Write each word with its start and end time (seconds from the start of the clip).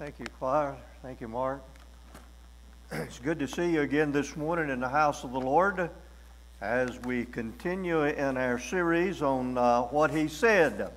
Thank 0.00 0.18
you, 0.18 0.24
choir. 0.38 0.78
Thank 1.02 1.20
you, 1.20 1.28
Mark. 1.28 1.62
It's 2.90 3.18
good 3.18 3.38
to 3.38 3.46
see 3.46 3.70
you 3.70 3.82
again 3.82 4.12
this 4.12 4.34
morning 4.34 4.70
in 4.70 4.80
the 4.80 4.88
house 4.88 5.24
of 5.24 5.32
the 5.32 5.38
Lord 5.38 5.90
as 6.62 6.98
we 7.00 7.26
continue 7.26 8.04
in 8.04 8.38
our 8.38 8.58
series 8.58 9.20
on 9.20 9.58
uh, 9.58 9.82
what 9.82 10.10
He 10.10 10.26
said. 10.26 10.90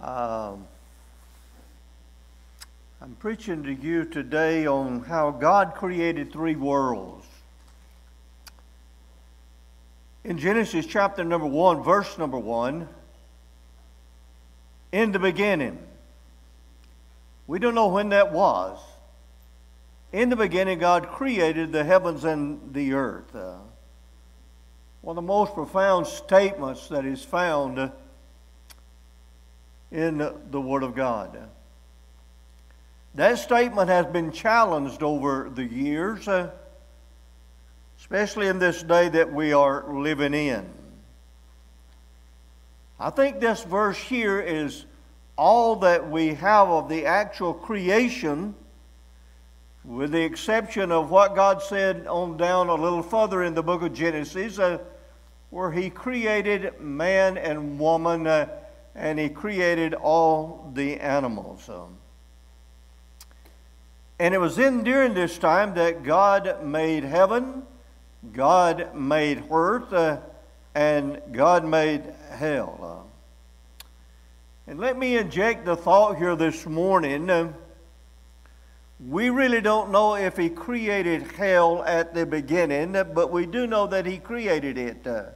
Um, 0.00 0.66
I'm 3.00 3.14
preaching 3.20 3.62
to 3.62 3.72
you 3.72 4.04
today 4.04 4.66
on 4.66 5.04
how 5.04 5.30
God 5.30 5.74
created 5.76 6.32
three 6.32 6.56
worlds. 6.56 7.24
In 10.24 10.38
Genesis 10.38 10.86
chapter 10.86 11.22
number 11.22 11.46
one, 11.46 11.84
verse 11.84 12.18
number 12.18 12.38
one, 12.38 12.88
in 14.90 15.12
the 15.12 15.20
beginning, 15.20 15.78
we 17.46 17.58
don't 17.58 17.74
know 17.74 17.88
when 17.88 18.08
that 18.10 18.32
was. 18.32 18.78
In 20.12 20.30
the 20.30 20.36
beginning, 20.36 20.78
God 20.78 21.08
created 21.08 21.72
the 21.72 21.84
heavens 21.84 22.24
and 22.24 22.72
the 22.72 22.94
earth. 22.94 23.34
Uh, 23.34 23.56
one 25.02 25.16
of 25.16 25.22
the 25.22 25.26
most 25.26 25.54
profound 25.54 26.06
statements 26.06 26.88
that 26.88 27.04
is 27.04 27.24
found 27.24 27.92
in 29.92 30.18
the 30.50 30.60
Word 30.60 30.82
of 30.82 30.94
God. 30.94 31.38
That 33.14 33.38
statement 33.38 33.88
has 33.88 34.06
been 34.06 34.32
challenged 34.32 35.02
over 35.02 35.50
the 35.54 35.64
years, 35.64 36.26
uh, 36.26 36.50
especially 37.98 38.48
in 38.48 38.58
this 38.58 38.82
day 38.82 39.08
that 39.10 39.32
we 39.32 39.52
are 39.52 39.94
living 39.94 40.34
in. 40.34 40.68
I 42.98 43.10
think 43.10 43.38
this 43.38 43.62
verse 43.62 43.98
here 43.98 44.40
is 44.40 44.85
all 45.36 45.76
that 45.76 46.10
we 46.10 46.34
have 46.34 46.68
of 46.68 46.88
the 46.88 47.06
actual 47.06 47.52
creation, 47.52 48.54
with 49.84 50.12
the 50.12 50.22
exception 50.22 50.90
of 50.90 51.10
what 51.10 51.34
God 51.34 51.62
said 51.62 52.06
on 52.06 52.36
down 52.36 52.68
a 52.68 52.74
little 52.74 53.02
further 53.02 53.42
in 53.44 53.54
the 53.54 53.62
book 53.62 53.82
of 53.82 53.92
Genesis, 53.92 54.58
uh, 54.58 54.78
where 55.50 55.70
He 55.70 55.90
created 55.90 56.80
man 56.80 57.38
and 57.38 57.78
woman 57.78 58.26
uh, 58.26 58.48
and 58.94 59.18
He 59.18 59.28
created 59.28 59.94
all 59.94 60.70
the 60.74 60.98
animals. 60.98 61.68
Um, 61.68 61.98
and 64.18 64.34
it 64.34 64.38
was 64.38 64.58
in 64.58 64.82
during 64.82 65.12
this 65.12 65.36
time 65.36 65.74
that 65.74 66.02
God 66.02 66.64
made 66.64 67.04
heaven, 67.04 67.64
God 68.32 68.94
made 68.94 69.44
earth, 69.50 69.92
uh, 69.92 70.18
and 70.74 71.20
God 71.32 71.66
made 71.66 72.02
hell. 72.30 73.05
And 74.68 74.80
let 74.80 74.98
me 74.98 75.16
inject 75.16 75.64
the 75.64 75.76
thought 75.76 76.16
here 76.16 76.34
this 76.34 76.66
morning. 76.66 77.30
Uh, 77.30 77.52
we 78.98 79.30
really 79.30 79.60
don't 79.60 79.92
know 79.92 80.16
if 80.16 80.36
he 80.36 80.48
created 80.48 81.22
hell 81.22 81.84
at 81.84 82.14
the 82.14 82.26
beginning, 82.26 82.92
but 83.14 83.30
we 83.30 83.46
do 83.46 83.68
know 83.68 83.86
that 83.86 84.06
he 84.06 84.18
created 84.18 84.76
it. 84.76 85.06
Uh, 85.06 85.26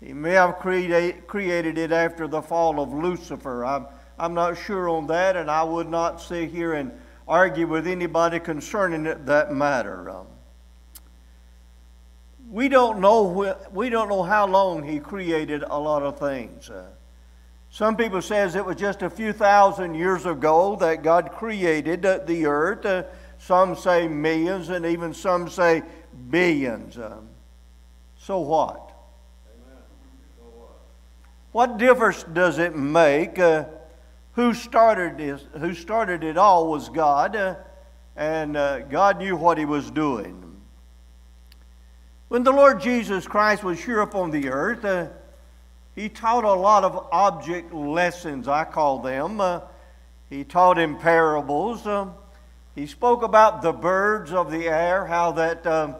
he 0.00 0.14
may 0.14 0.32
have 0.32 0.56
create, 0.56 1.26
created 1.26 1.76
it 1.76 1.92
after 1.92 2.26
the 2.26 2.40
fall 2.40 2.80
of 2.80 2.94
Lucifer. 2.94 3.62
I'm, 3.62 3.88
I'm 4.18 4.32
not 4.32 4.56
sure 4.56 4.88
on 4.88 5.06
that, 5.08 5.36
and 5.36 5.50
I 5.50 5.62
would 5.62 5.90
not 5.90 6.18
sit 6.18 6.48
here 6.48 6.72
and 6.72 6.92
argue 7.28 7.66
with 7.66 7.86
anybody 7.86 8.40
concerning 8.40 9.02
that 9.02 9.52
matter. 9.52 10.08
Um, 10.08 10.26
we 12.50 12.70
don't 12.70 13.00
know 13.00 13.56
we 13.72 13.90
don't 13.90 14.08
know 14.08 14.22
how 14.22 14.46
long 14.46 14.82
he 14.82 14.98
created 14.98 15.62
a 15.62 15.78
lot 15.78 16.02
of 16.02 16.18
things. 16.18 16.70
Uh, 16.70 16.86
some 17.74 17.96
people 17.96 18.22
says 18.22 18.54
it 18.54 18.64
was 18.64 18.76
just 18.76 19.02
a 19.02 19.10
few 19.10 19.32
thousand 19.32 19.96
years 19.96 20.26
ago 20.26 20.76
that 20.76 21.02
God 21.02 21.32
created 21.32 22.02
the 22.24 22.46
earth. 22.46 22.86
Uh, 22.86 23.02
some 23.38 23.74
say 23.74 24.06
millions, 24.06 24.68
and 24.68 24.86
even 24.86 25.12
some 25.12 25.50
say 25.50 25.82
billions. 26.30 26.96
Um, 26.96 27.28
so 28.16 28.38
what? 28.38 28.92
So 30.38 30.44
what? 30.44 30.70
What 31.50 31.78
difference 31.78 32.22
does 32.22 32.60
it 32.60 32.76
make? 32.76 33.40
Uh, 33.40 33.64
who 34.34 34.54
started 34.54 35.18
this? 35.18 35.44
Who 35.58 35.74
started 35.74 36.22
it 36.22 36.38
all 36.38 36.68
was 36.68 36.88
God, 36.88 37.34
uh, 37.34 37.56
and 38.14 38.56
uh, 38.56 38.82
God 38.82 39.18
knew 39.18 39.34
what 39.34 39.58
He 39.58 39.64
was 39.64 39.90
doing. 39.90 40.60
When 42.28 42.44
the 42.44 42.52
Lord 42.52 42.80
Jesus 42.80 43.26
Christ 43.26 43.64
was 43.64 43.82
here 43.82 44.00
upon 44.00 44.30
the 44.30 44.48
earth, 44.48 44.84
uh, 44.84 45.08
he 45.94 46.08
taught 46.08 46.44
a 46.44 46.52
lot 46.52 46.84
of 46.84 47.08
object 47.12 47.72
lessons, 47.72 48.48
I 48.48 48.64
call 48.64 48.98
them. 49.00 49.40
Uh, 49.40 49.60
he 50.28 50.42
taught 50.42 50.78
in 50.78 50.96
parables. 50.96 51.86
Uh, 51.86 52.08
he 52.74 52.86
spoke 52.86 53.22
about 53.22 53.62
the 53.62 53.72
birds 53.72 54.32
of 54.32 54.50
the 54.50 54.66
air, 54.66 55.06
how 55.06 55.32
that 55.32 55.64
um, 55.66 55.94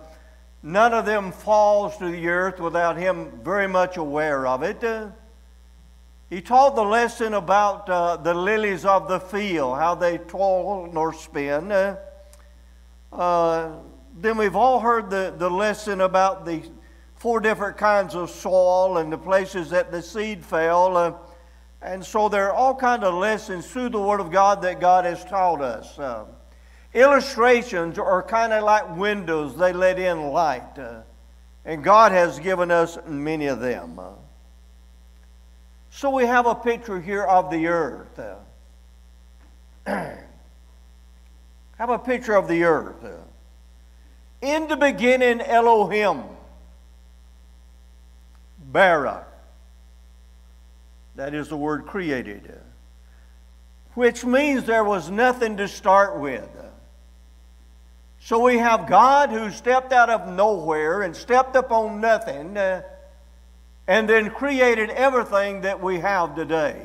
none 0.62 0.93
of 0.93 1.06
them 1.06 1.31
falls 1.31 1.97
to 1.99 2.10
the 2.10 2.27
earth 2.27 2.59
without 2.59 2.97
him 2.97 3.31
very 3.44 3.69
much 3.69 3.97
aware 3.97 4.47
of 4.47 4.62
it. 4.65 4.82
Uh, 4.82 5.10
he 6.31 6.41
taught 6.41 6.75
the 6.75 6.82
lesson 6.82 7.34
about 7.34 7.88
uh, 7.88 8.16
the 8.16 8.34
lilies 8.34 8.84
of 8.84 9.06
the 9.06 9.21
field, 9.21 9.78
how 9.78 9.94
they 9.94 10.19
toil 10.19 10.91
nor 10.93 11.12
spin. 11.12 11.71
Uh, 11.71 11.97
uh, 13.12 13.71
then 14.16 14.37
we've 14.37 14.56
all 14.56 14.81
heard 14.81 15.11
the, 15.11 15.32
the 15.37 15.49
lesson 15.49 16.00
about 16.00 16.44
the 16.44 16.62
four 17.25 17.41
different 17.41 17.79
kinds 17.79 18.15
of 18.15 18.29
soil 18.29 18.99
and 18.99 19.11
the 19.11 19.17
places 19.17 19.71
that 19.71 19.91
the 19.91 20.03
seed 20.03 20.45
fell. 20.45 20.95
Uh, 20.95 21.15
and 21.81 22.05
so 22.05 22.29
there 22.29 22.51
are 22.51 22.53
all 22.53 22.75
kinds 22.75 23.03
of 23.03 23.15
lessons 23.15 23.67
through 23.67 23.89
the 23.89 23.99
Word 23.99 24.21
of 24.21 24.31
God 24.31 24.61
that 24.61 24.79
God 24.79 25.07
has 25.07 25.25
taught 25.25 25.62
us. 25.62 25.99
Uh, 25.99 26.27
illustrations 26.93 27.99
are 27.99 28.23
kind 28.23 28.53
of 28.53 28.62
like 28.62 28.95
windows, 28.99 29.57
they 29.57 29.73
let 29.73 29.99
in 29.99 30.33
light. 30.33 30.79
Uh, 30.79 31.01
and 31.65 31.83
God 31.83 32.12
has 32.12 32.39
given 32.39 32.71
us 32.71 32.99
many 33.07 33.47
of 33.47 33.59
them. 33.59 33.99
Uh. 33.99 34.11
so 35.89 36.11
we 36.11 36.27
have 36.27 36.45
a 36.45 36.55
picture 36.55 37.01
here 37.01 37.25
of 37.25 37.51
the 37.51 37.69
earth. 37.69 38.19
Uh. 38.19 38.35
have 41.79 41.89
a 41.89 41.99
picture 41.99 42.35
of 42.35 42.49
the 42.49 42.65
earth. 42.65 43.03
Uh. 43.03 43.12
In 44.43 44.69
the 44.69 44.77
beginning, 44.77 45.41
Elohim 45.41 46.34
bara. 48.75 49.25
That 51.15 51.33
is 51.33 51.49
the 51.49 51.57
word 51.57 51.87
created, 51.87 52.61
which 53.95 54.25
means 54.25 54.65
there 54.65 54.85
was 54.85 55.09
nothing 55.09 55.57
to 55.59 55.69
start 55.69 56.19
with. 56.19 56.51
So 58.19 58.41
we 58.41 58.59
have 58.59 58.89
God 58.89 59.31
who 59.31 59.51
stepped 59.51 59.93
out 59.93 60.11
of 60.11 60.29
nowhere 60.29 61.03
and 61.03 61.15
stepped 61.15 61.55
upon 61.55 62.01
nothing 62.01 62.57
uh, 62.57 62.83
and 63.87 64.09
then 64.09 64.31
created 64.31 64.91
everything 64.91 65.61
that 65.61 65.81
we 65.81 66.01
have 66.01 66.35
today. 66.35 66.81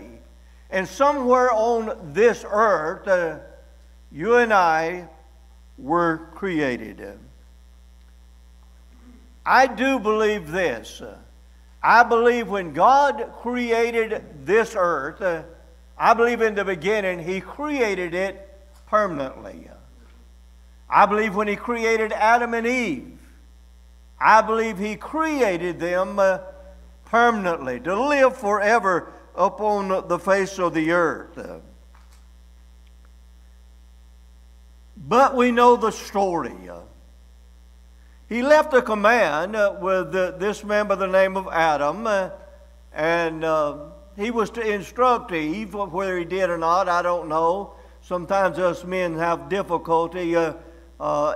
And 0.70 0.88
somewhere 0.88 1.52
on 1.52 2.14
this 2.14 2.46
earth, 2.48 3.08
uh, 3.08 3.40
you 4.12 4.36
and 4.36 4.54
I 4.54 5.08
were 5.80 6.30
created. 6.36 7.18
I 9.44 9.66
do 9.66 9.98
believe 9.98 10.52
this. 10.52 11.02
Uh, 11.02 11.18
I 11.82 12.04
believe 12.04 12.50
when 12.50 12.74
God 12.74 13.32
created 13.42 14.46
this 14.46 14.76
earth, 14.78 15.22
uh, 15.22 15.44
I 15.98 16.14
believe 16.14 16.42
in 16.42 16.56
the 16.56 16.66
beginning 16.66 17.20
He 17.20 17.40
created 17.40 18.14
it 18.14 18.58
permanently. 18.88 19.70
I 20.90 21.06
believe 21.06 21.36
when 21.36 21.48
He 21.48 21.56
created 21.56 22.12
Adam 22.12 22.54
and 22.54 22.68
Eve, 22.68 23.18
I 24.20 24.42
believe 24.42 24.78
He 24.78 24.96
created 24.96 25.80
them 25.80 26.20
uh, 26.20 26.40
permanently 27.06 27.80
to 27.82 28.08
live 28.08 28.36
forever 28.36 29.14
upon 29.36 30.08
the 30.08 30.20
face 30.20 30.60
of 30.60 30.74
the 30.74 30.92
earth. 30.92 31.62
But 34.98 35.36
we 35.36 35.52
know 35.52 35.78
the 35.78 35.92
story. 35.92 36.54
He 38.30 38.44
left 38.44 38.76
a 38.76 38.82
command 38.84 39.56
uh, 39.56 39.76
with 39.82 40.12
this 40.12 40.64
man 40.64 40.88
by 40.88 40.94
the 40.94 41.08
name 41.08 41.36
of 41.36 41.48
Adam, 41.52 42.06
uh, 42.06 42.30
and 42.94 43.44
uh, 43.44 43.78
he 44.16 44.30
was 44.30 44.52
to 44.52 44.62
instruct 44.62 45.32
Eve, 45.32 45.74
whether 45.74 46.16
he 46.16 46.26
did 46.26 46.52
or 46.52 46.58
not, 46.60 46.88
I 46.88 47.02
don't 47.02 47.28
know. 47.28 47.74
Sometimes 48.02 48.60
us 48.60 48.84
men 48.84 49.18
have 49.18 49.50
difficulty 49.50 50.36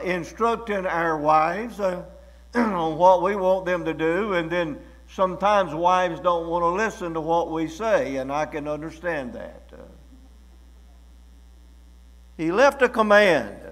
instructing 0.04 0.86
our 0.86 1.18
wives 1.18 1.80
on 2.54 2.98
what 2.98 3.24
we 3.24 3.36
want 3.36 3.66
them 3.66 3.84
to 3.86 3.94
do, 3.96 4.34
and 4.34 4.52
then 4.52 4.80
sometimes 5.10 5.74
wives 5.74 6.20
don't 6.20 6.48
want 6.48 6.62
to 6.62 6.70
listen 6.70 7.16
to 7.16 7.22
what 7.22 7.52
we 7.52 7.68
say, 7.68 8.18
and 8.18 8.32
I 8.32 8.46
can 8.46 8.68
understand 8.68 9.34
that. 9.34 9.74
he 12.38 12.52
left 12.52 12.84
a 12.84 12.90
command 12.90 13.64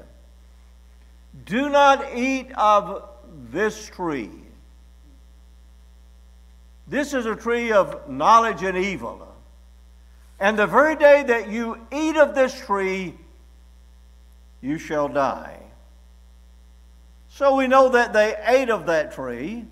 do 1.45 1.69
not 1.69 2.15
eat 2.15 2.51
of 2.57 3.09
this 3.51 3.87
tree. 3.87 4.31
This 6.87 7.13
is 7.13 7.25
a 7.25 7.35
tree 7.35 7.71
of 7.71 8.09
knowledge 8.09 8.63
and 8.63 8.77
evil. 8.77 9.27
And 10.39 10.57
the 10.57 10.67
very 10.67 10.95
day 10.95 11.23
that 11.23 11.49
you 11.49 11.77
eat 11.91 12.17
of 12.17 12.33
this 12.33 12.59
tree, 12.65 13.13
you 14.61 14.77
shall 14.77 15.07
die. 15.07 15.59
So 17.29 17.55
we 17.55 17.67
know 17.67 17.89
that 17.89 18.11
they 18.11 18.35
ate 18.45 18.69
of 18.69 18.87
that 18.87 19.13
tree. 19.13 19.65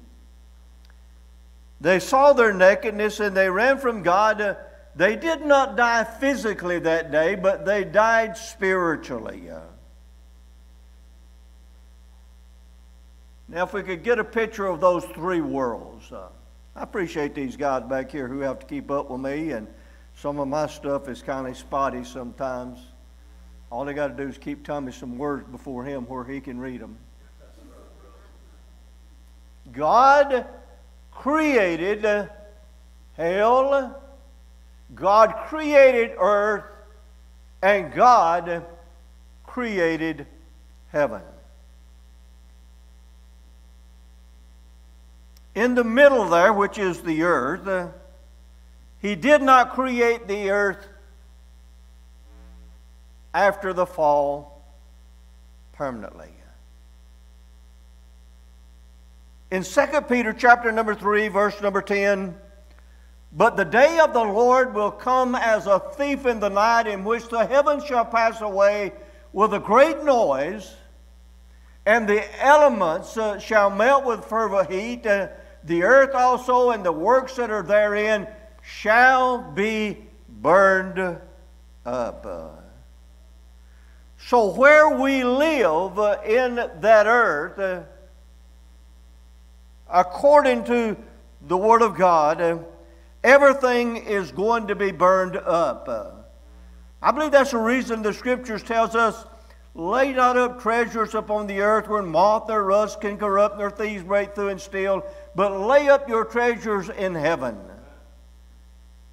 They 1.81 1.99
saw 1.99 2.33
their 2.33 2.53
nakedness 2.53 3.19
and 3.19 3.35
they 3.35 3.49
ran 3.49 3.79
from 3.79 4.03
God. 4.03 4.57
They 4.95 5.15
did 5.15 5.45
not 5.45 5.75
die 5.75 6.03
physically 6.03 6.79
that 6.79 7.11
day, 7.11 7.35
but 7.35 7.65
they 7.65 7.83
died 7.83 8.37
spiritually. 8.37 9.49
Now, 13.51 13.63
if 13.63 13.73
we 13.73 13.81
could 13.81 14.03
get 14.03 14.19
a 14.19 14.23
picture 14.23 14.67
of 14.67 14.79
those 14.79 15.03
three 15.05 15.41
worlds, 15.41 16.11
uh, 16.11 16.27
I 16.75 16.83
appreciate 16.83 17.33
these 17.33 17.57
guys 17.57 17.81
back 17.81 18.11
here 18.11 18.27
who 18.27 18.41
have 18.41 18.59
to 18.59 18.65
keep 18.67 18.91
up 18.91 19.09
with 19.09 19.21
me, 19.21 19.53
and 19.53 19.67
some 20.15 20.37
of 20.39 20.47
my 20.47 20.67
stuff 20.67 21.09
is 21.09 21.23
kind 21.23 21.47
of 21.47 21.57
spotty 21.57 22.03
sometimes. 22.03 22.77
All 23.71 23.85
they 23.85 23.93
got 23.93 24.09
to 24.09 24.13
do 24.13 24.29
is 24.29 24.37
keep 24.37 24.63
telling 24.63 24.85
me 24.85 24.91
some 24.91 25.17
words 25.17 25.47
before 25.49 25.83
him 25.83 26.03
where 26.03 26.23
he 26.23 26.39
can 26.39 26.59
read 26.59 26.79
them. 26.79 26.95
God 29.71 30.45
created 31.11 32.29
hell, 33.17 33.99
God 34.93 35.35
created 35.47 36.11
earth, 36.19 36.65
and 37.63 37.91
God 37.91 38.63
created 39.43 40.27
heaven. 40.91 41.21
In 45.59 45.75
the 45.75 45.83
middle 45.83 46.29
there, 46.29 46.53
which 46.53 46.77
is 46.77 47.01
the 47.01 47.23
earth, 47.23 47.67
uh, 47.67 47.89
he 49.01 49.15
did 49.15 49.41
not 49.41 49.71
create 49.71 50.25
the 50.25 50.51
earth 50.51 50.87
after 53.33 53.73
the 53.73 53.85
fall 53.85 54.63
permanently. 55.73 56.31
In 59.51 59.63
2 59.63 59.85
Peter 60.07 60.31
chapter 60.31 60.71
number 60.71 60.95
3 60.95 61.27
verse 61.27 61.59
number 61.61 61.81
10, 61.81 62.37
but 63.33 63.57
the 63.57 63.65
day 63.65 63.99
of 63.99 64.13
the 64.13 64.23
Lord 64.23 64.73
will 64.73 64.91
come 64.91 65.35
as 65.35 65.67
a 65.67 65.77
thief 65.77 66.25
in 66.25 66.39
the 66.39 66.47
night 66.47 66.87
in 66.87 67.03
which 67.03 67.27
the 67.27 67.45
heavens 67.45 67.83
shall 67.83 68.05
pass 68.05 68.39
away 68.39 68.93
with 69.33 69.53
a 69.53 69.59
great 69.59 70.05
noise 70.05 70.73
and 71.85 72.07
the 72.07 72.23
elements 72.41 73.17
uh, 73.17 73.37
shall 73.39 73.69
melt 73.69 74.05
with 74.05 74.23
fervent 74.23 74.71
heat 74.71 75.05
uh, 75.05 75.27
the 75.69 75.83
earth 75.83 76.15
also 76.15 76.71
and 76.71 76.83
the 76.83 76.91
works 76.91 77.35
that 77.35 77.51
are 77.51 77.61
therein 77.61 78.27
shall 78.63 79.51
be 79.51 79.97
burned 80.27 81.17
up. 81.85 82.65
So, 84.17 84.51
where 84.53 84.89
we 84.97 85.23
live 85.23 85.97
in 86.25 86.55
that 86.55 87.05
earth, 87.05 87.85
according 89.87 90.63
to 90.65 90.97
the 91.47 91.57
Word 91.57 91.83
of 91.83 91.95
God, 91.95 92.65
everything 93.23 93.97
is 93.97 94.31
going 94.31 94.67
to 94.67 94.75
be 94.75 94.91
burned 94.91 95.37
up. 95.37 96.35
I 97.01 97.11
believe 97.11 97.31
that's 97.31 97.51
the 97.51 97.57
reason 97.57 98.01
the 98.01 98.13
Scriptures 98.13 98.63
tells 98.63 98.95
us, 98.95 99.23
lay 99.75 100.13
not 100.13 100.35
up 100.35 100.61
treasures 100.61 101.13
upon 101.13 101.47
the 101.47 101.61
earth 101.61 101.87
where 101.87 102.01
moth 102.01 102.49
or 102.49 102.63
rust 102.63 103.01
can 103.01 103.17
corrupt, 103.17 103.57
nor 103.57 103.69
thieves 103.69 104.03
break 104.03 104.33
through 104.33 104.49
and 104.49 104.59
steal, 104.59 105.03
but 105.35 105.59
lay 105.59 105.89
up 105.89 106.09
your 106.09 106.25
treasures 106.25 106.89
in 106.89 107.15
heaven. 107.15 107.57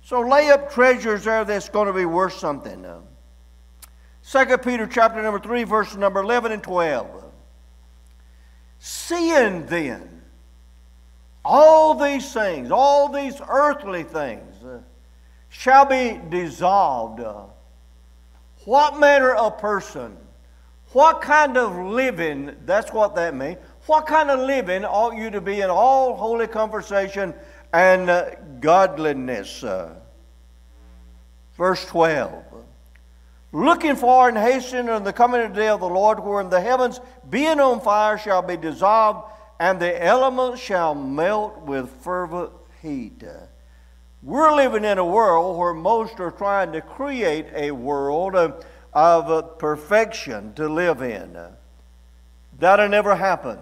So 0.02 0.20
lay 0.20 0.50
up 0.50 0.72
treasures 0.72 1.24
there 1.24 1.44
that's 1.44 1.68
going 1.68 1.88
to 1.88 1.92
be 1.92 2.04
worth 2.04 2.34
something. 2.34 2.86
2 4.30 4.58
Peter 4.58 4.86
chapter 4.86 5.22
number 5.22 5.38
3, 5.38 5.64
verse 5.64 5.96
number 5.96 6.20
11 6.20 6.52
and 6.52 6.62
12. 6.62 7.24
Seeing 8.78 9.66
then 9.66 10.22
all 11.44 11.94
these 11.94 12.32
things, 12.32 12.70
all 12.70 13.08
these 13.08 13.40
earthly 13.48 14.02
things, 14.02 14.62
uh, 14.64 14.80
shall 15.48 15.84
be 15.84 16.20
dissolved. 16.28 17.20
What 18.64 18.98
manner 18.98 19.32
of 19.32 19.58
person, 19.58 20.16
what 20.92 21.20
kind 21.20 21.56
of 21.56 21.76
living, 21.76 22.56
that's 22.64 22.92
what 22.92 23.14
that 23.14 23.34
means, 23.34 23.58
what 23.86 24.06
kind 24.06 24.30
of 24.30 24.40
living 24.40 24.84
ought 24.84 25.16
you 25.16 25.30
to 25.30 25.40
be 25.40 25.60
in 25.60 25.70
all 25.70 26.16
holy 26.16 26.46
conversation 26.46 27.34
and 27.72 28.10
uh, 28.10 28.30
godliness? 28.60 29.62
Uh, 29.62 29.94
verse 31.56 31.84
12. 31.86 32.42
Looking 33.52 33.96
for 33.96 34.28
and 34.28 34.36
hastening 34.36 34.88
on 34.88 35.04
the 35.04 35.12
coming 35.12 35.40
of 35.40 35.54
the 35.54 35.60
day 35.60 35.68
of 35.68 35.80
the 35.80 35.88
Lord, 35.88 36.20
wherein 36.20 36.50
the 36.50 36.60
heavens, 36.60 37.00
being 37.30 37.60
on 37.60 37.80
fire, 37.80 38.18
shall 38.18 38.42
be 38.42 38.56
dissolved, 38.56 39.30
and 39.58 39.80
the 39.80 40.04
elements 40.04 40.60
shall 40.60 40.94
melt 40.94 41.60
with 41.60 41.88
fervent 42.02 42.50
heat. 42.82 43.22
We're 44.22 44.54
living 44.54 44.84
in 44.84 44.98
a 44.98 45.04
world 45.04 45.56
where 45.56 45.72
most 45.72 46.18
are 46.18 46.32
trying 46.32 46.72
to 46.72 46.80
create 46.80 47.46
a 47.54 47.70
world 47.70 48.34
of, 48.34 48.66
of 48.92 49.58
perfection 49.58 50.52
to 50.54 50.68
live 50.68 51.00
in. 51.00 51.38
That'll 52.58 52.88
never 52.88 53.14
happen. 53.14 53.58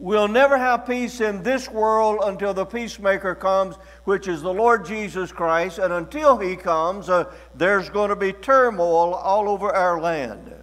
We'll 0.00 0.28
never 0.28 0.56
have 0.56 0.86
peace 0.86 1.20
in 1.20 1.42
this 1.42 1.68
world 1.68 2.20
until 2.24 2.54
the 2.54 2.64
peacemaker 2.64 3.34
comes, 3.34 3.76
which 4.04 4.28
is 4.28 4.40
the 4.40 4.52
Lord 4.52 4.86
Jesus 4.86 5.30
Christ. 5.30 5.78
And 5.78 5.92
until 5.92 6.38
he 6.38 6.56
comes, 6.56 7.10
uh, 7.10 7.30
there's 7.54 7.90
going 7.90 8.08
to 8.08 8.16
be 8.16 8.32
turmoil 8.32 9.12
all 9.12 9.46
over 9.46 9.70
our 9.70 10.00
land. 10.00 10.54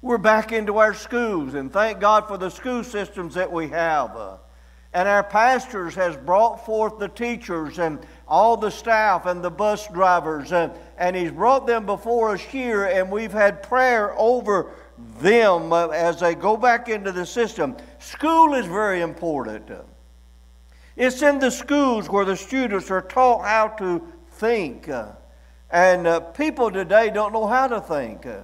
We're 0.00 0.16
back 0.16 0.52
into 0.52 0.78
our 0.78 0.94
schools, 0.94 1.52
and 1.52 1.70
thank 1.70 2.00
God 2.00 2.26
for 2.28 2.38
the 2.38 2.48
school 2.48 2.82
systems 2.82 3.34
that 3.34 3.52
we 3.52 3.68
have. 3.68 4.16
Uh, 4.16 4.36
and 4.94 5.06
our 5.06 5.22
pastors 5.22 5.94
has 5.96 6.16
brought 6.16 6.64
forth 6.64 6.98
the 6.98 7.08
teachers 7.08 7.78
and 7.78 7.98
all 8.26 8.56
the 8.56 8.70
staff 8.70 9.26
and 9.26 9.44
the 9.44 9.50
bus 9.50 9.86
drivers, 9.88 10.50
and, 10.52 10.72
and 10.96 11.14
he's 11.14 11.30
brought 11.30 11.66
them 11.66 11.84
before 11.84 12.30
us 12.30 12.40
here, 12.40 12.86
and 12.86 13.10
we've 13.10 13.32
had 13.32 13.62
prayer 13.62 14.18
over 14.18 14.72
them 15.20 15.72
as 15.72 16.20
they 16.20 16.34
go 16.34 16.56
back 16.56 16.88
into 16.88 17.12
the 17.12 17.26
system. 17.26 17.76
School 17.98 18.54
is 18.54 18.66
very 18.66 19.00
important. 19.00 19.70
It's 20.96 21.22
in 21.22 21.38
the 21.38 21.50
schools 21.50 22.08
where 22.08 22.24
the 22.24 22.36
students 22.36 22.90
are 22.90 23.02
taught 23.02 23.44
how 23.44 23.68
to 23.78 24.02
think. 24.32 24.88
Uh, 24.88 25.12
and 25.70 26.06
uh, 26.06 26.20
people 26.20 26.70
today 26.70 27.10
don't 27.10 27.32
know 27.32 27.46
how 27.46 27.68
to 27.68 27.80
think. 27.80 28.26
Uh, 28.26 28.40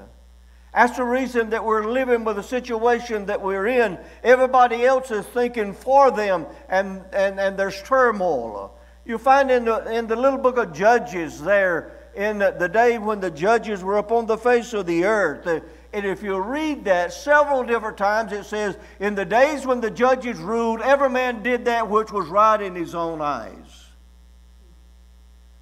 that's 0.72 0.96
the 0.96 1.04
reason 1.04 1.50
that 1.50 1.64
we're 1.64 1.90
living 1.90 2.24
with 2.24 2.36
the 2.36 2.42
situation 2.42 3.26
that 3.26 3.40
we're 3.40 3.66
in. 3.68 3.98
Everybody 4.22 4.84
else 4.84 5.10
is 5.10 5.24
thinking 5.26 5.72
for 5.72 6.10
them, 6.10 6.46
and, 6.68 7.02
and, 7.12 7.38
and 7.38 7.56
there's 7.56 7.80
turmoil. 7.82 8.76
You 9.04 9.18
find 9.18 9.50
in 9.50 9.66
the, 9.66 9.92
in 9.92 10.06
the 10.06 10.16
little 10.16 10.38
book 10.38 10.56
of 10.56 10.72
Judges 10.72 11.40
there, 11.40 11.92
in 12.16 12.38
the 12.38 12.70
day 12.72 12.98
when 12.98 13.20
the 13.20 13.30
judges 13.30 13.82
were 13.82 13.98
upon 13.98 14.26
the 14.26 14.38
face 14.38 14.72
of 14.72 14.86
the 14.86 15.04
earth, 15.04 15.62
and 15.94 16.04
if 16.04 16.24
you 16.24 16.36
read 16.38 16.86
that 16.86 17.12
several 17.12 17.62
different 17.62 17.96
times, 17.96 18.32
it 18.32 18.44
says, 18.46 18.76
In 18.98 19.14
the 19.14 19.24
days 19.24 19.64
when 19.64 19.80
the 19.80 19.92
judges 19.92 20.38
ruled, 20.38 20.80
every 20.80 21.08
man 21.08 21.44
did 21.44 21.66
that 21.66 21.88
which 21.88 22.10
was 22.10 22.26
right 22.26 22.60
in 22.60 22.74
his 22.74 22.96
own 22.96 23.20
eyes. 23.20 23.86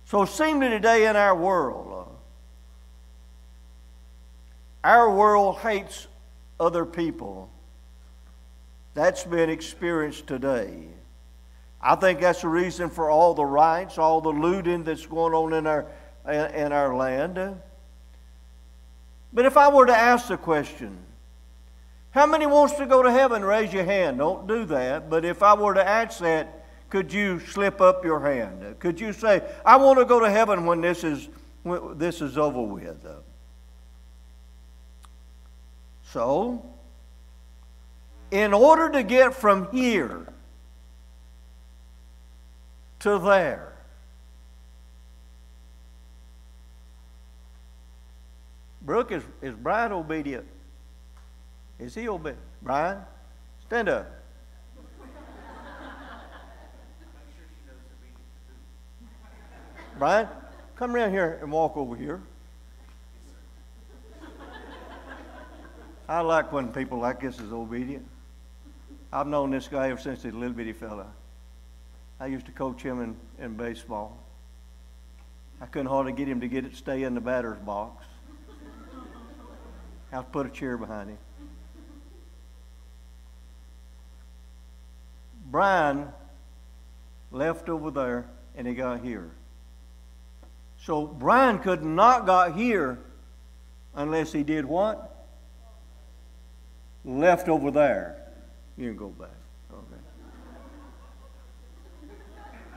So, 0.06 0.24
seemingly 0.24 0.70
today 0.70 1.06
in 1.06 1.16
our 1.16 1.36
world, 1.36 2.08
uh, 4.84 4.86
our 4.86 5.14
world 5.14 5.58
hates 5.58 6.06
other 6.58 6.86
people. 6.86 7.50
That's 8.94 9.24
been 9.24 9.50
experienced 9.50 10.26
today. 10.26 10.88
I 11.78 11.94
think 11.96 12.20
that's 12.20 12.40
the 12.40 12.48
reason 12.48 12.88
for 12.88 13.10
all 13.10 13.34
the 13.34 13.44
riots, 13.44 13.98
all 13.98 14.22
the 14.22 14.30
looting 14.30 14.82
that's 14.84 15.04
going 15.04 15.34
on 15.34 15.52
in 15.52 15.66
our, 15.66 15.88
in 16.26 16.72
our 16.72 16.96
land. 16.96 17.60
But 19.32 19.46
if 19.46 19.56
I 19.56 19.68
were 19.68 19.86
to 19.86 19.96
ask 19.96 20.28
the 20.28 20.36
question, 20.36 20.98
how 22.10 22.26
many 22.26 22.44
wants 22.44 22.74
to 22.74 22.86
go 22.86 23.02
to 23.02 23.10
heaven? 23.10 23.42
Raise 23.42 23.72
your 23.72 23.84
hand. 23.84 24.18
Don't 24.18 24.46
do 24.46 24.66
that. 24.66 25.08
But 25.08 25.24
if 25.24 25.42
I 25.42 25.54
were 25.54 25.72
to 25.74 25.86
ask 25.86 26.18
that, 26.20 26.66
could 26.90 27.10
you 27.10 27.40
slip 27.40 27.80
up 27.80 28.04
your 28.04 28.20
hand? 28.20 28.78
Could 28.78 29.00
you 29.00 29.14
say, 29.14 29.42
I 29.64 29.76
want 29.76 29.98
to 29.98 30.04
go 30.04 30.20
to 30.20 30.28
heaven 30.28 30.66
when 30.66 30.82
this 30.82 31.04
is, 31.04 31.30
when 31.62 31.96
this 31.96 32.20
is 32.20 32.36
over 32.36 32.60
with? 32.60 33.06
So, 36.04 36.66
in 38.30 38.52
order 38.52 38.90
to 38.90 39.02
get 39.02 39.34
from 39.34 39.70
here 39.72 40.26
to 42.98 43.18
there, 43.18 43.71
Brooke, 48.92 49.12
is, 49.12 49.22
is 49.40 49.54
Brian 49.54 49.90
obedient? 49.90 50.44
Is 51.78 51.94
he 51.94 52.11
obedient? 52.11 52.38
Brian, 52.61 52.99
stand 53.64 53.88
up. 53.88 54.06
Brian, 59.99 60.28
come 60.76 60.94
around 60.94 61.11
here 61.11 61.38
and 61.40 61.50
walk 61.50 61.75
over 61.78 61.96
here. 61.96 62.20
I 66.06 66.20
like 66.20 66.52
when 66.52 66.70
people 66.70 66.99
like 66.99 67.22
this 67.22 67.40
is 67.40 67.50
obedient. 67.50 68.06
I've 69.11 69.26
known 69.26 69.52
this 69.52 69.68
guy 69.68 69.88
ever 69.88 69.99
since 69.99 70.22
he's 70.22 70.34
a 70.34 70.37
little 70.37 70.52
bitty 70.52 70.75
fella. 70.75 71.06
I 72.20 72.26
used 72.26 72.44
to 72.44 72.52
coach 72.52 72.82
him 72.82 73.00
in, 73.00 73.16
in 73.42 73.56
baseball. 73.56 74.18
I 75.62 75.64
couldn't 75.64 75.88
hardly 75.88 76.12
get 76.12 76.28
him 76.28 76.42
to 76.42 76.46
get 76.46 76.66
it 76.66 76.76
stay 76.76 77.04
in 77.04 77.14
the 77.14 77.22
batter's 77.22 77.58
box. 77.61 78.04
Have 80.12 80.26
to 80.26 80.31
put 80.31 80.47
a 80.47 80.50
chair 80.50 80.76
behind 80.76 81.09
him. 81.09 81.19
Brian 85.50 86.09
left 87.31 87.69
over 87.71 87.90
there 87.90 88.26
and 88.54 88.66
he 88.66 88.75
got 88.75 89.02
here. 89.02 89.31
So 90.78 91.07
Brian 91.07 91.59
could 91.59 91.83
not 91.83 92.26
got 92.26 92.54
here 92.54 92.99
unless 93.95 94.33
he 94.33 94.42
did 94.42 94.66
what? 94.66 95.26
Left 97.04 97.49
over 97.49 97.71
there. 97.71 98.19
You 98.76 98.88
can 98.88 98.97
go 98.97 99.09
back. 99.09 99.28
Okay. 99.73 100.00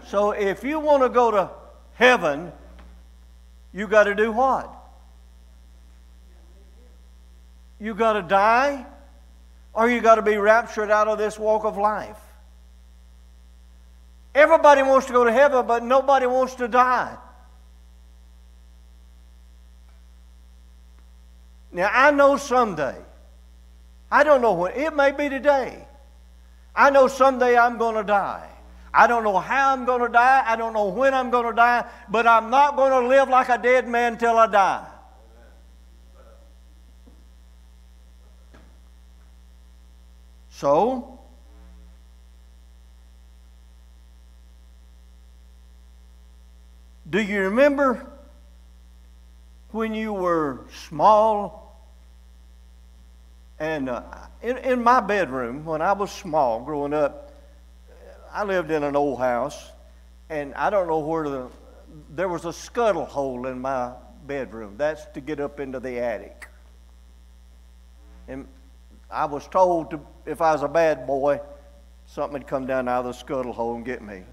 So 0.08 0.32
if 0.32 0.64
you 0.64 0.80
want 0.80 1.04
to 1.04 1.10
go 1.10 1.32
to 1.32 1.50
heaven, 1.96 2.54
you 3.74 3.88
got 3.88 4.06
to 4.06 4.16
do 4.16 4.32
what? 4.32 4.85
You 7.80 7.94
got 7.94 8.14
to 8.14 8.22
die, 8.22 8.86
or 9.74 9.90
you 9.90 10.02
got 10.02 10.16
to 10.16 10.22
be 10.22 10.38
raptured 10.38 10.90
out 10.90 11.08
of 11.08 11.18
this 11.18 11.38
walk 11.38 11.66
of 11.66 11.78
life. 11.78 12.18
Everybody 14.34 14.84
wants 14.84 15.08
to 15.08 15.14
go 15.14 15.24
to 15.24 15.32
heaven, 15.32 15.66
but 15.66 15.84
nobody 15.84 16.26
wants 16.26 16.56
to 16.56 16.68
die. 16.68 17.18
Now, 21.72 21.90
I 21.92 22.12
know 22.12 22.38
someday, 22.38 22.96
I 24.12 24.24
don't 24.24 24.42
know 24.42 24.54
when, 24.54 24.74
it 24.74 24.96
may 24.96 25.12
be 25.12 25.30
today. 25.30 25.86
I 26.74 26.90
know 26.90 27.08
someday 27.08 27.58
I'm 27.58 27.78
going 27.78 27.96
to 27.96 28.04
die. 28.04 28.50
I 28.94 29.08
don't 29.08 29.26
know 29.26 29.38
how 29.40 29.74
I'm 29.74 29.84
going 29.86 30.02
to 30.02 30.08
die. 30.08 30.44
I 30.46 30.56
don't 30.56 30.74
know 30.74 30.88
when 30.88 31.14
I'm 31.14 31.30
going 31.30 31.46
to 31.46 31.54
die, 31.54 31.86
but 32.10 32.26
I'm 32.26 32.50
not 32.50 32.78
going 32.78 32.92
to 32.92 33.08
live 33.10 33.28
like 33.28 33.50
a 33.50 33.58
dead 33.58 33.90
man 33.90 34.18
till 34.18 34.38
I 34.38 34.48
die. 34.48 34.88
So, 40.66 41.20
do 47.08 47.22
you 47.22 47.42
remember 47.42 48.04
when 49.70 49.94
you 49.94 50.12
were 50.12 50.62
small? 50.88 51.86
And 53.60 53.90
uh, 53.90 54.02
in, 54.42 54.58
in 54.58 54.84
my 54.84 55.02
bedroom, 55.02 55.66
when 55.66 55.84
I 55.84 55.94
was 55.94 56.12
small 56.12 56.64
growing 56.64 56.94
up, 56.94 57.32
I 58.34 58.44
lived 58.44 58.72
in 58.72 58.82
an 58.82 58.96
old 58.96 59.20
house, 59.20 59.70
and 60.32 60.56
I 60.56 60.72
don't 60.72 60.88
know 60.88 60.98
where 60.98 61.30
the 61.30 61.48
there 62.16 62.28
was 62.28 62.46
a 62.46 62.54
scuttle 62.54 63.06
hole 63.06 63.46
in 63.46 63.62
my 63.62 63.92
bedroom. 64.26 64.78
That's 64.78 65.06
to 65.14 65.22
get 65.22 65.40
up 65.40 65.60
into 65.60 65.80
the 65.80 66.00
attic. 66.00 66.48
And 68.28 68.48
I 69.16 69.24
was 69.24 69.48
told 69.48 69.92
to, 69.92 70.02
if 70.26 70.42
I 70.42 70.52
was 70.52 70.62
a 70.62 70.68
bad 70.68 71.08
boy, 71.08 71.40
something 72.06 72.34
would 72.34 72.48
come 72.48 72.68
down 72.68 72.90
out 72.90 73.00
of 73.00 73.06
the 73.06 73.14
scuttle 73.14 73.54
hole 73.54 73.76
and 73.76 73.86
get 73.86 74.02
me. 74.02 74.24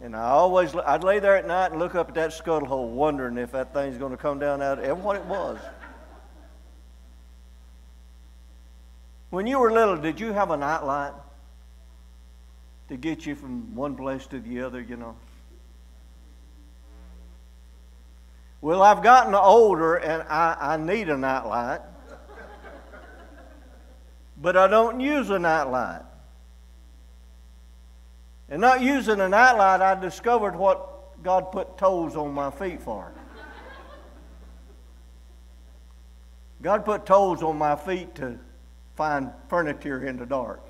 And 0.00 0.16
I 0.16 0.30
always, 0.30 0.74
I'd 0.74 1.04
lay 1.04 1.18
there 1.18 1.36
at 1.36 1.46
night 1.46 1.72
and 1.72 1.78
look 1.78 1.94
up 1.94 2.08
at 2.08 2.14
that 2.14 2.32
scuttle 2.32 2.66
hole, 2.66 2.88
wondering 2.88 3.36
if 3.36 3.52
that 3.52 3.74
thing's 3.74 3.98
going 3.98 4.12
to 4.12 4.16
come 4.16 4.38
down 4.38 4.62
out. 4.62 4.82
And 4.82 5.02
what 5.02 5.16
it 5.16 5.24
was. 5.26 5.58
When 9.28 9.46
you 9.46 9.58
were 9.58 9.70
little, 9.70 9.96
did 9.96 10.18
you 10.18 10.32
have 10.32 10.50
a 10.50 10.56
nightlight 10.56 11.12
to 12.88 12.96
get 12.96 13.26
you 13.26 13.34
from 13.34 13.74
one 13.74 13.96
place 13.96 14.26
to 14.28 14.40
the 14.40 14.62
other? 14.62 14.80
You 14.80 14.96
know. 14.96 15.16
Well, 18.60 18.82
I've 18.82 19.02
gotten 19.02 19.34
older 19.34 19.96
and 19.96 20.22
I, 20.22 20.56
I 20.60 20.76
need 20.76 21.08
a 21.08 21.16
nightlight, 21.16 21.80
but 24.36 24.56
I 24.56 24.66
don't 24.66 24.98
use 25.00 25.30
a 25.30 25.38
nightlight. 25.38 26.02
And 28.48 28.60
not 28.60 28.80
using 28.80 29.20
a 29.20 29.28
nightlight, 29.28 29.80
I 29.80 29.94
discovered 29.94 30.56
what 30.56 31.22
God 31.22 31.52
put 31.52 31.78
toes 31.78 32.16
on 32.16 32.32
my 32.32 32.50
feet 32.50 32.82
for. 32.82 33.12
God 36.60 36.84
put 36.84 37.06
toes 37.06 37.42
on 37.42 37.56
my 37.56 37.76
feet 37.76 38.16
to 38.16 38.38
find 38.96 39.30
furniture 39.48 40.04
in 40.04 40.16
the 40.16 40.26
dark. 40.26 40.60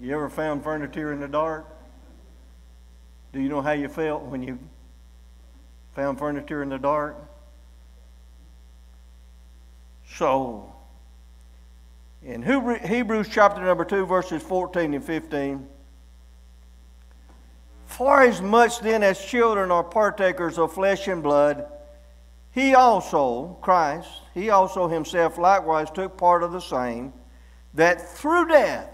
You 0.00 0.14
ever 0.14 0.28
found 0.28 0.62
furniture 0.62 1.12
in 1.12 1.18
the 1.18 1.26
dark? 1.26 1.66
Do 3.32 3.40
you 3.40 3.48
know 3.48 3.60
how 3.60 3.72
you 3.72 3.88
felt 3.88 4.22
when 4.22 4.44
you 4.44 4.60
found 5.98 6.16
furniture 6.16 6.62
in 6.62 6.68
the 6.68 6.78
dark? 6.78 7.16
So, 10.14 10.72
in 12.22 12.40
Hebrews 12.40 13.26
chapter 13.28 13.60
number 13.60 13.84
2, 13.84 14.06
verses 14.06 14.40
14 14.40 14.94
and 14.94 15.02
15, 15.02 15.66
for 17.86 18.22
as 18.22 18.40
much 18.40 18.78
then 18.78 19.02
as 19.02 19.20
children 19.20 19.72
are 19.72 19.82
partakers 19.82 20.56
of 20.56 20.72
flesh 20.72 21.08
and 21.08 21.20
blood, 21.20 21.66
he 22.52 22.76
also, 22.76 23.58
Christ, 23.60 24.08
he 24.34 24.50
also 24.50 24.86
himself 24.86 25.36
likewise 25.36 25.90
took 25.90 26.16
part 26.16 26.44
of 26.44 26.52
the 26.52 26.60
same, 26.60 27.12
that 27.74 28.08
through 28.08 28.46
death 28.46 28.88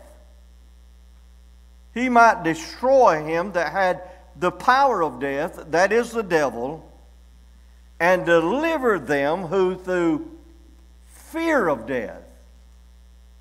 he 1.93 2.09
might 2.09 2.45
destroy 2.45 3.23
him 3.23 3.53
that 3.53 3.73
had 3.73 4.09
the 4.37 4.51
power 4.51 5.05
of 5.05 5.21
death, 5.21 5.67
that 5.69 5.93
is 5.93 6.11
the 6.11 6.23
devil, 6.23 6.91
and 8.01 8.27
deliver 8.27 8.99
them 8.99 9.43
who 9.43 9.77
through 9.77 10.31
fear 11.07 11.69
of 11.69 11.87
death 11.87 12.25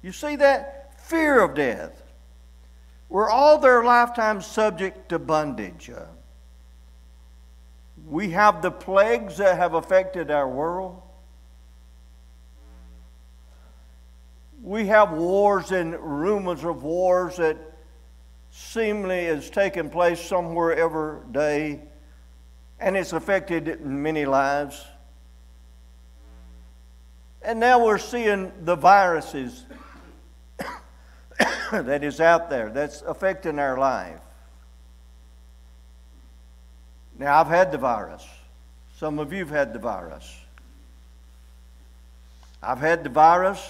you 0.04 0.12
see 0.12 0.36
that? 0.36 1.00
Fear 1.00 1.40
of 1.42 1.56
death. 1.56 2.04
Were 3.10 3.30
all 3.30 3.58
their 3.58 3.84
lifetime 3.84 4.42
subject 4.42 5.10
to 5.10 5.18
bondage. 5.18 5.90
Uh, 5.90 6.06
we 8.06 8.30
have 8.32 8.62
the 8.62 8.72
plagues 8.72 9.38
that 9.38 9.58
have 9.58 9.76
affected 9.76 10.30
our 10.30 10.48
world. 10.48 11.02
We 14.62 14.88
have 14.88 15.12
wars 15.12 15.72
and 15.72 15.94
rumors 16.00 16.64
of 16.66 16.84
wars 16.84 17.38
that 17.38 17.58
seemingly 18.52 19.20
is 19.20 19.50
taking 19.50 19.90
place 19.90 20.20
somewhere 20.20 20.74
every 20.76 21.20
day, 21.32 21.82
and 22.84 22.98
it's 22.98 23.14
affected 23.14 23.80
many 23.80 24.26
lives. 24.26 24.86
And 27.42 27.58
now 27.60 27.84
we're 27.84 27.98
seeing 27.98 28.52
the 28.66 28.76
viruses 28.76 29.64
that 31.72 32.04
is 32.04 32.20
out 32.20 32.50
there 32.50 32.70
that's 32.70 33.02
affecting 33.02 33.58
our 33.58 33.78
life. 33.78 34.20
Now, 37.18 37.40
I've 37.40 37.48
had 37.48 37.72
the 37.72 37.78
virus. 37.78 38.26
Some 38.98 39.18
of 39.18 39.32
you 39.32 39.40
have 39.40 39.50
had 39.50 39.72
the 39.72 39.80
virus. 39.80 40.38
I've 42.62 42.80
had 42.80 43.06
the 43.06 43.10
virus. 43.10 43.66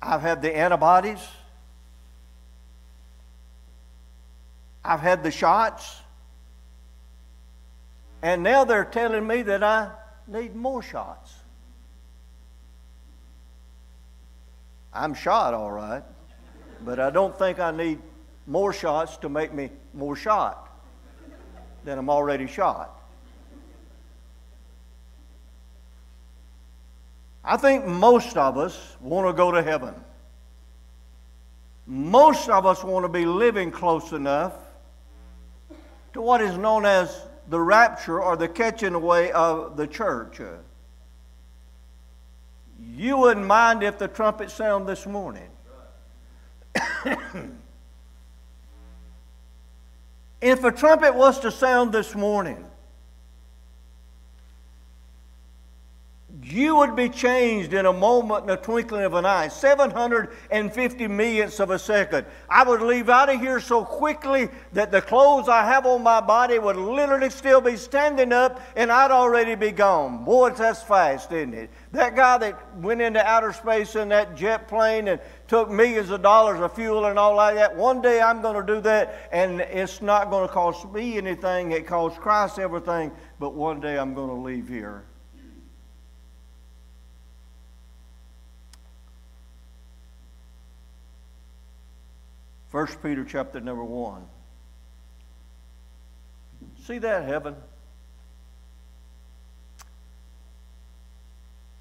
I've 0.00 0.22
had 0.22 0.40
the 0.40 0.56
antibodies. 0.56 1.20
I've 4.82 5.00
had 5.00 5.22
the 5.22 5.30
shots. 5.30 6.00
And 8.26 8.42
now 8.42 8.64
they're 8.64 8.84
telling 8.84 9.24
me 9.24 9.42
that 9.42 9.62
I 9.62 9.88
need 10.26 10.56
more 10.56 10.82
shots. 10.82 11.32
I'm 14.92 15.14
shot 15.14 15.54
all 15.54 15.70
right, 15.70 16.02
but 16.84 16.98
I 16.98 17.10
don't 17.10 17.38
think 17.38 17.60
I 17.60 17.70
need 17.70 18.00
more 18.48 18.72
shots 18.72 19.16
to 19.18 19.28
make 19.28 19.54
me 19.54 19.70
more 19.94 20.16
shot 20.16 20.76
than 21.84 22.00
I'm 22.00 22.10
already 22.10 22.48
shot. 22.48 23.00
I 27.44 27.56
think 27.56 27.84
most 27.86 28.36
of 28.36 28.58
us 28.58 28.96
want 29.00 29.28
to 29.28 29.34
go 29.34 29.52
to 29.52 29.62
heaven. 29.62 29.94
Most 31.86 32.48
of 32.48 32.66
us 32.66 32.82
want 32.82 33.04
to 33.04 33.08
be 33.08 33.24
living 33.24 33.70
close 33.70 34.10
enough 34.10 34.54
to 36.12 36.20
what 36.20 36.40
is 36.40 36.58
known 36.58 36.84
as 36.84 37.22
the 37.48 37.60
rapture 37.60 38.20
or 38.20 38.36
the 38.36 38.48
catching 38.48 38.94
away 38.94 39.32
of 39.32 39.76
the 39.76 39.86
church. 39.86 40.40
You 42.94 43.16
wouldn't 43.18 43.46
mind 43.46 43.82
if 43.82 43.98
the 43.98 44.08
trumpet 44.08 44.50
sound 44.50 44.88
this 44.88 45.06
morning. 45.06 45.48
if 50.40 50.64
a 50.64 50.72
trumpet 50.72 51.14
was 51.14 51.40
to 51.40 51.50
sound 51.50 51.92
this 51.92 52.14
morning, 52.14 52.66
you 56.56 56.76
would 56.76 56.96
be 56.96 57.08
changed 57.08 57.74
in 57.74 57.84
a 57.84 57.92
moment, 57.92 58.44
in 58.44 58.50
a 58.50 58.56
twinkling 58.56 59.04
of 59.04 59.12
an 59.14 59.26
eye, 59.26 59.48
750 59.48 61.06
millionths 61.06 61.60
of 61.60 61.70
a 61.70 61.78
second. 61.78 62.26
I 62.48 62.64
would 62.64 62.80
leave 62.80 63.10
out 63.10 63.28
of 63.28 63.38
here 63.38 63.60
so 63.60 63.84
quickly 63.84 64.48
that 64.72 64.90
the 64.90 65.02
clothes 65.02 65.48
I 65.48 65.64
have 65.64 65.84
on 65.84 66.02
my 66.02 66.20
body 66.20 66.58
would 66.58 66.76
literally 66.76 67.28
still 67.30 67.60
be 67.60 67.76
standing 67.76 68.32
up 68.32 68.60
and 68.74 68.90
I'd 68.90 69.10
already 69.10 69.54
be 69.54 69.70
gone. 69.70 70.24
Boy, 70.24 70.50
that's 70.50 70.82
fast, 70.82 71.30
isn't 71.32 71.52
it? 71.52 71.70
That 71.92 72.16
guy 72.16 72.38
that 72.38 72.76
went 72.78 73.02
into 73.02 73.24
outer 73.24 73.52
space 73.52 73.94
in 73.94 74.08
that 74.08 74.34
jet 74.34 74.66
plane 74.66 75.08
and 75.08 75.20
took 75.48 75.70
millions 75.70 76.10
of 76.10 76.22
dollars 76.22 76.60
of 76.60 76.74
fuel 76.74 77.04
and 77.04 77.18
all 77.18 77.36
like 77.36 77.56
that, 77.56 77.76
one 77.76 78.00
day 78.00 78.20
I'm 78.20 78.40
going 78.40 78.66
to 78.66 78.74
do 78.74 78.80
that 78.80 79.28
and 79.30 79.60
it's 79.60 80.00
not 80.00 80.30
going 80.30 80.48
to 80.48 80.52
cost 80.52 80.90
me 80.90 81.18
anything. 81.18 81.72
It 81.72 81.86
costs 81.86 82.18
Christ 82.18 82.58
everything, 82.58 83.12
but 83.38 83.54
one 83.54 83.80
day 83.80 83.98
I'm 83.98 84.14
going 84.14 84.30
to 84.30 84.34
leave 84.34 84.68
here. 84.68 85.04
1 92.76 92.86
Peter 93.02 93.24
chapter 93.24 93.58
number 93.58 93.82
1. 93.82 94.22
See 96.84 96.98
that, 96.98 97.24
heaven? 97.24 97.56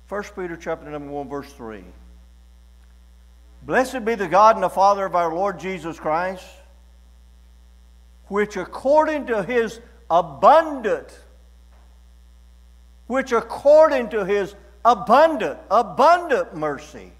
1 0.07 0.23
Peter 0.37 0.55
chapter 0.55 0.89
number 0.89 1.11
1, 1.11 1.27
verse 1.27 1.51
3. 1.51 1.83
Blessed 3.63 4.05
be 4.05 4.15
the 4.15 4.29
God 4.29 4.55
and 4.55 4.63
the 4.63 4.69
Father 4.69 5.05
of 5.05 5.17
our 5.17 5.35
Lord 5.35 5.59
Jesus 5.59 5.99
Christ, 5.99 6.47
which 8.27 8.55
according 8.55 9.27
to 9.27 9.43
his 9.43 9.81
abundant, 10.09 11.19
which 13.07 13.33
according 13.33 14.11
to 14.11 14.23
his 14.23 14.55
abundant, 14.85 15.59
abundant 15.69 16.55
mercy, 16.55 17.11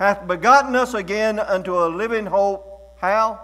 hath 0.00 0.26
begotten 0.26 0.74
us 0.74 0.94
again 0.94 1.38
unto 1.38 1.78
a 1.78 1.86
living 1.86 2.24
hope. 2.24 2.96
How? 2.98 3.38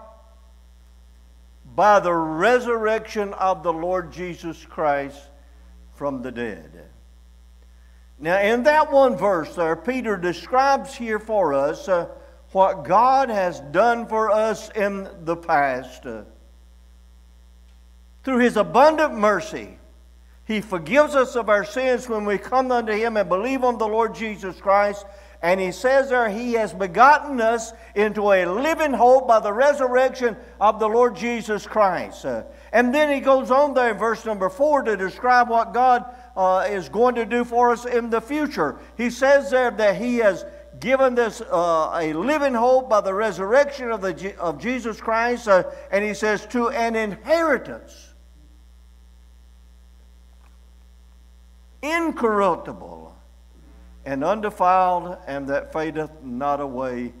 By 1.75 1.99
the 1.99 2.11
resurrection 2.11 3.33
of 3.35 3.61
the 3.61 3.71
Lord 3.71 4.11
Jesus 4.11 4.65
Christ 4.65 5.21
from 5.93 6.23
the 6.23 6.31
dead. 6.31 6.89
Now, 8.17 8.41
in 8.41 8.63
that 8.63 8.91
one 8.91 9.15
verse 9.15 9.53
there, 9.53 9.75
Peter 9.75 10.17
describes 10.17 10.95
here 10.95 11.19
for 11.19 11.53
us 11.53 11.87
uh, 11.87 12.07
what 12.51 12.85
God 12.85 13.29
has 13.29 13.59
done 13.59 14.07
for 14.07 14.31
us 14.31 14.71
in 14.71 15.07
the 15.25 15.35
past. 15.35 16.07
Uh, 16.07 16.23
through 18.23 18.39
his 18.39 18.57
abundant 18.57 19.13
mercy, 19.13 19.77
he 20.45 20.61
forgives 20.61 21.13
us 21.13 21.35
of 21.35 21.49
our 21.49 21.63
sins 21.63 22.09
when 22.09 22.25
we 22.25 22.39
come 22.39 22.71
unto 22.71 22.93
him 22.93 23.15
and 23.15 23.29
believe 23.29 23.63
on 23.63 23.77
the 23.77 23.87
Lord 23.87 24.15
Jesus 24.15 24.59
Christ 24.59 25.05
and 25.47 25.61
he 25.61 25.71
says 25.71 26.09
there, 26.09 26.27
He 26.27 26.53
has 26.53 26.73
begotten 26.73 27.39
us 27.39 27.71
into 27.95 28.33
a 28.33 28.45
living 28.45 28.91
hope 28.91 29.29
by 29.29 29.39
the 29.39 29.53
resurrection 29.53 30.35
of 30.59 30.77
the 30.77 30.89
Lord 30.89 31.15
Jesus 31.15 31.65
Christ. 31.65 32.25
Uh, 32.25 32.43
and 32.73 32.93
then 32.93 33.09
he 33.09 33.21
goes 33.21 33.49
on 33.49 33.73
there 33.73 33.91
in 33.91 33.97
verse 33.97 34.25
number 34.25 34.49
four 34.49 34.81
to 34.81 34.97
describe 34.97 35.47
what 35.47 35.73
God 35.73 36.03
uh, 36.35 36.67
is 36.69 36.89
going 36.89 37.15
to 37.15 37.25
do 37.25 37.45
for 37.45 37.71
us 37.71 37.85
in 37.85 38.09
the 38.09 38.19
future. 38.19 38.77
He 38.97 39.09
says 39.09 39.49
there 39.49 39.71
that 39.71 39.95
He 39.95 40.17
has 40.17 40.43
given 40.81 41.17
us 41.17 41.39
uh, 41.39 41.91
a 41.95 42.11
living 42.11 42.53
hope 42.53 42.89
by 42.89 42.99
the 42.99 43.13
resurrection 43.13 43.89
of, 43.89 44.01
the, 44.01 44.37
of 44.37 44.59
Jesus 44.59 44.99
Christ, 44.99 45.47
uh, 45.47 45.63
and 45.91 46.03
He 46.03 46.13
says, 46.13 46.45
to 46.47 46.71
an 46.71 46.97
inheritance 46.97 48.15
incorruptible 51.81 53.06
and 54.07 54.23
undefiled, 54.23 55.17
and 55.27 55.49
that 55.49 55.73
fadeth 55.73 56.23
not 56.23 56.61
away, 56.61 57.11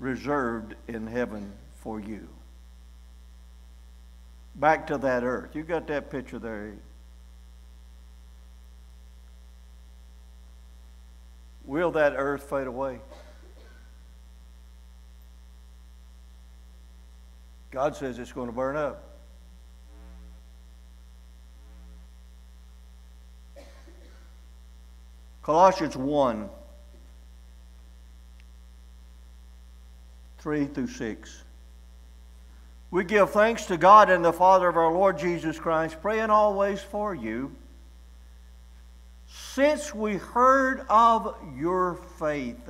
reserved 0.00 0.74
in 0.88 1.06
heaven 1.06 1.52
for 1.76 2.00
you. 2.00 2.26
Back 4.56 4.88
to 4.88 4.98
that 4.98 5.22
earth. 5.22 5.54
You 5.54 5.62
got 5.62 5.86
that 5.86 6.10
picture 6.10 6.40
there. 6.40 6.72
Will 11.64 11.92
that 11.92 12.14
earth 12.16 12.42
fade 12.42 12.66
away? 12.66 12.98
God 17.70 17.94
says 17.94 18.18
it's 18.18 18.32
going 18.32 18.48
to 18.48 18.52
burn 18.52 18.76
up. 18.76 19.09
Colossians 25.42 25.96
1 25.96 26.48
3 30.38 30.66
through 30.66 30.88
6. 30.88 31.42
We 32.90 33.04
give 33.04 33.30
thanks 33.30 33.66
to 33.66 33.76
God 33.76 34.10
and 34.10 34.24
the 34.24 34.32
Father 34.32 34.68
of 34.68 34.76
our 34.76 34.90
Lord 34.90 35.18
Jesus 35.18 35.58
Christ, 35.58 36.00
praying 36.00 36.30
always 36.30 36.82
for 36.82 37.14
you. 37.14 37.54
Since 39.28 39.94
we 39.94 40.14
heard 40.16 40.84
of 40.88 41.36
your 41.56 42.00
faith, 42.18 42.68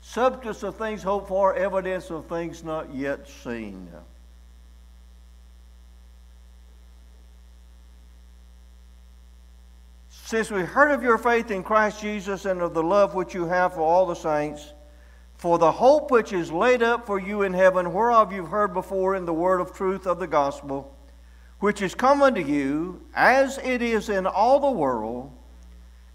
substance 0.00 0.62
of 0.62 0.76
things 0.76 1.02
hoped 1.02 1.28
for, 1.28 1.54
evidence 1.54 2.10
of 2.10 2.26
things 2.26 2.64
not 2.64 2.94
yet 2.94 3.28
seen. 3.28 3.90
Since 10.28 10.50
we 10.50 10.60
heard 10.60 10.90
of 10.90 11.02
your 11.02 11.16
faith 11.16 11.50
in 11.50 11.62
Christ 11.62 12.02
Jesus 12.02 12.44
and 12.44 12.60
of 12.60 12.74
the 12.74 12.82
love 12.82 13.14
which 13.14 13.32
you 13.32 13.46
have 13.46 13.72
for 13.72 13.80
all 13.80 14.04
the 14.04 14.14
saints, 14.14 14.74
for 15.38 15.56
the 15.56 15.72
hope 15.72 16.10
which 16.10 16.34
is 16.34 16.52
laid 16.52 16.82
up 16.82 17.06
for 17.06 17.18
you 17.18 17.44
in 17.44 17.54
heaven, 17.54 17.94
whereof 17.94 18.30
you've 18.30 18.50
heard 18.50 18.74
before 18.74 19.14
in 19.14 19.24
the 19.24 19.32
word 19.32 19.58
of 19.58 19.72
truth 19.72 20.06
of 20.06 20.18
the 20.18 20.26
gospel, 20.26 20.94
which 21.60 21.80
is 21.80 21.94
come 21.94 22.20
unto 22.20 22.42
you, 22.42 23.00
as 23.14 23.56
it 23.64 23.80
is 23.80 24.10
in 24.10 24.26
all 24.26 24.60
the 24.60 24.70
world, 24.70 25.32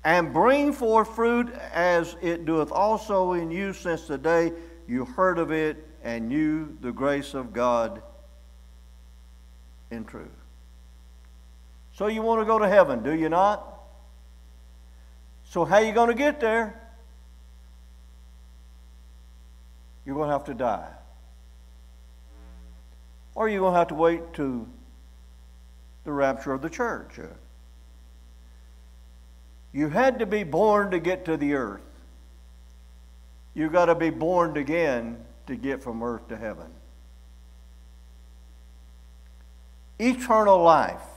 and 0.03 0.31
bring 0.31 0.73
forth 0.73 1.15
fruit 1.15 1.51
as 1.73 2.15
it 2.21 2.45
doeth 2.45 2.71
also 2.71 3.33
in 3.33 3.49
you 3.49 3.73
since 3.73 4.05
the 4.05 4.19
day 4.19 4.53
you 4.87 5.05
heard 5.05 5.39
of 5.39 5.51
it 5.51 5.87
and 6.03 6.29
knew 6.29 6.77
the 6.81 6.91
grace 6.91 7.33
of 7.33 7.51
God 7.51 8.03
in 9.89 10.05
truth. 10.05 10.27
So 11.95 12.05
you 12.05 12.21
want 12.21 12.41
to 12.41 12.45
go 12.45 12.59
to 12.59 12.69
heaven, 12.69 13.01
do 13.01 13.15
you 13.15 13.29
not? 13.29 13.72
So, 15.53 15.65
how 15.65 15.75
are 15.75 15.83
you 15.83 15.91
going 15.91 16.07
to 16.07 16.15
get 16.15 16.39
there? 16.39 16.73
You're 20.03 20.15
going 20.15 20.29
to 20.29 20.33
have 20.33 20.45
to 20.45 20.55
die. 20.55 20.89
Or 23.35 23.47
you're 23.47 23.59
going 23.59 23.73
to 23.73 23.77
have 23.77 23.89
to 23.89 23.93
wait 23.93 24.33
to 24.33 24.67
the 26.05 26.11
rapture 26.11 26.53
of 26.53 26.63
the 26.63 26.71
church. 26.71 27.19
You 29.73 29.89
had 29.89 30.17
to 30.17 30.25
be 30.25 30.43
born 30.43 30.89
to 30.89 30.97
get 30.97 31.23
to 31.25 31.37
the 31.37 31.53
earth. 31.53 31.81
You've 33.53 33.73
got 33.73 33.85
to 33.85 33.95
be 33.95 34.09
born 34.09 34.57
again 34.57 35.23
to 35.45 35.55
get 35.55 35.83
from 35.83 36.01
earth 36.01 36.27
to 36.29 36.35
heaven. 36.35 36.71
Eternal 39.99 40.63
life 40.63 41.12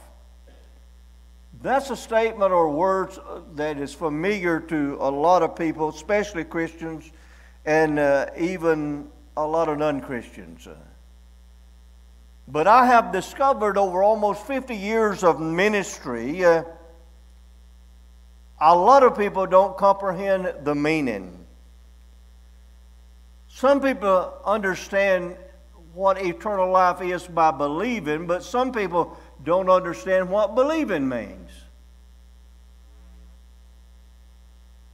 that's 1.61 1.89
a 1.89 1.95
statement 1.95 2.51
or 2.51 2.69
words 2.69 3.19
that 3.55 3.77
is 3.77 3.93
familiar 3.93 4.59
to 4.59 4.97
a 4.99 5.09
lot 5.09 5.41
of 5.41 5.55
people, 5.55 5.89
especially 5.89 6.43
Christians 6.43 7.11
and 7.65 7.99
uh, 7.99 8.27
even 8.37 9.09
a 9.35 9.45
lot 9.45 9.67
of 9.67 9.77
non 9.77 10.01
Christians. 10.01 10.67
But 12.47 12.67
I 12.67 12.85
have 12.85 13.11
discovered 13.11 13.77
over 13.77 14.03
almost 14.03 14.45
50 14.47 14.75
years 14.75 15.23
of 15.23 15.41
ministry, 15.41 16.45
uh, 16.45 16.63
a 18.59 18.75
lot 18.75 19.03
of 19.03 19.17
people 19.17 19.45
don't 19.45 19.77
comprehend 19.77 20.53
the 20.63 20.73
meaning. 20.73 21.45
Some 23.49 23.81
people 23.81 24.33
understand 24.45 25.35
what 25.93 26.23
eternal 26.23 26.71
life 26.71 27.01
is 27.01 27.27
by 27.27 27.51
believing, 27.51 28.27
but 28.27 28.43
some 28.43 28.71
people 28.71 29.17
don't 29.43 29.69
understand 29.69 30.29
what 30.29 30.55
believing 30.55 31.07
means. 31.07 31.46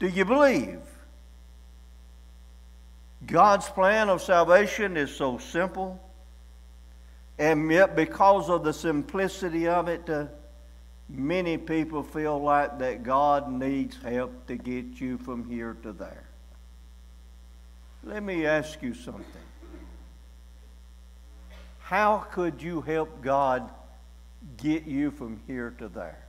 Do 0.04 0.10
you 0.10 0.26
believe? 0.26 0.82
God's 3.26 3.70
plan 3.70 4.10
of 4.10 4.22
salvation 4.22 4.98
is 4.98 5.16
so 5.16 5.38
simple, 5.38 5.98
and 7.40 7.72
yet 7.72 7.96
because 7.96 8.50
of 8.50 8.66
the 8.66 8.74
simplicity 8.74 9.66
of 9.70 9.88
it, 9.88 10.10
uh, 10.10 10.26
many 11.08 11.58
people 11.58 12.04
feel 12.04 12.38
like 12.38 12.80
that 12.80 13.04
God 13.04 13.50
needs 13.50 13.96
help 14.04 14.46
to 14.48 14.58
get 14.58 15.00
you 15.00 15.18
from 15.20 15.50
here 15.50 15.78
to 15.84 15.94
there. 15.94 16.26
Let 18.04 18.24
me 18.24 18.46
ask 18.46 18.82
you 18.82 18.94
something. 18.94 19.24
How 21.80 22.18
could 22.30 22.62
you 22.62 22.82
help 22.82 23.22
God 23.22 23.70
get 24.58 24.84
you 24.84 25.12
from 25.12 25.40
here 25.48 25.74
to 25.80 25.88
there. 25.88 26.26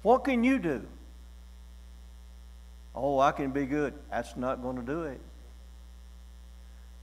What 0.00 0.24
can 0.24 0.44
you 0.44 0.58
do? 0.58 0.86
Oh, 2.96 3.18
I 3.18 3.32
can 3.32 3.50
be 3.50 3.66
good. 3.66 3.92
That's 4.10 4.36
not 4.36 4.62
going 4.62 4.76
to 4.76 4.82
do 4.82 5.02
it. 5.02 5.20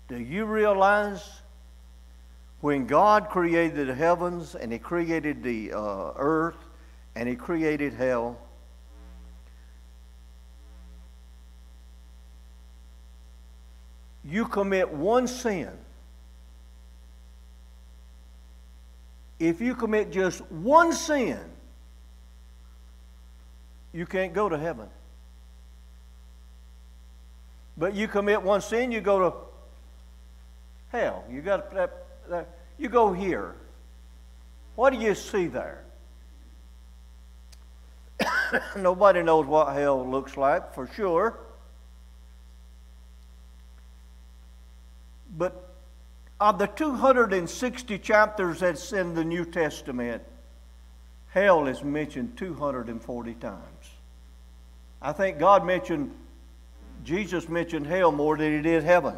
Do 0.07 0.19
you 0.19 0.45
realize 0.45 1.41
when 2.61 2.87
God 2.87 3.29
created 3.29 3.87
the 3.87 3.93
heavens 3.93 4.55
and 4.55 4.73
He 4.73 4.79
created 4.79 5.43
the 5.43 5.73
uh, 5.73 6.11
earth 6.15 6.57
and 7.15 7.29
He 7.29 7.35
created 7.35 7.93
hell? 7.93 8.39
You 14.25 14.45
commit 14.45 14.89
one 14.89 15.27
sin. 15.27 15.69
If 19.37 19.61
you 19.61 19.75
commit 19.75 20.11
just 20.11 20.41
one 20.49 20.93
sin, 20.93 21.39
you 23.91 24.05
can't 24.05 24.33
go 24.33 24.49
to 24.49 24.57
heaven. 24.57 24.87
But 27.77 27.95
you 27.95 28.07
commit 28.07 28.41
one 28.41 28.61
sin, 28.61 28.91
you 28.91 29.01
go 29.01 29.19
to 29.19 29.35
hell. 30.97 31.23
You 31.29 31.41
got 31.41 31.73
that, 31.73 32.05
that, 32.29 32.49
you 32.77 32.89
go 32.89 33.11
here. 33.13 33.55
What 34.75 34.93
do 34.93 34.99
you 34.99 35.15
see 35.15 35.47
there? 35.47 35.83
Nobody 38.77 39.23
knows 39.23 39.45
what 39.45 39.73
hell 39.73 40.07
looks 40.07 40.37
like 40.37 40.73
for 40.73 40.87
sure. 40.87 41.39
But 45.35 45.69
of 46.39 46.59
the 46.59 46.67
260 46.67 47.97
chapters 47.99 48.59
that's 48.59 48.93
in 48.93 49.15
the 49.15 49.23
New 49.23 49.45
Testament, 49.45 50.21
hell 51.29 51.67
is 51.67 51.83
mentioned 51.83 52.37
240 52.37 53.33
times. 53.35 53.57
I 55.01 55.11
think 55.11 55.39
God 55.39 55.65
mentioned, 55.65 56.13
Jesus 57.03 57.49
mentioned 57.49 57.85
hell 57.85 58.11
more 58.11 58.37
than 58.37 58.55
he 58.55 58.61
did 58.61 58.83
heaven. 58.83 59.15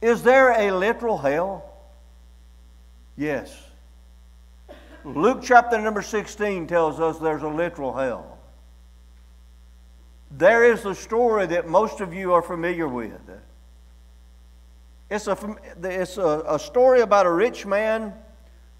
Is 0.00 0.22
there 0.22 0.52
a 0.52 0.70
literal 0.70 1.18
hell? 1.18 1.64
Yes. 3.16 3.56
Luke 5.04 5.40
chapter 5.42 5.78
number 5.80 6.02
16 6.02 6.66
tells 6.66 7.00
us 7.00 7.18
there's 7.18 7.42
a 7.42 7.48
literal 7.48 7.92
hell. 7.92 8.38
There 10.30 10.64
is 10.64 10.84
a 10.84 10.94
story 10.94 11.46
that 11.46 11.68
most 11.68 12.00
of 12.00 12.14
you 12.14 12.32
are 12.32 12.42
familiar 12.42 12.86
with. 12.86 13.20
It's 15.10 15.26
a, 15.26 15.56
it's 15.82 16.18
a, 16.18 16.44
a 16.46 16.58
story 16.58 17.00
about 17.00 17.26
a 17.26 17.32
rich 17.32 17.66
man. 17.66 18.14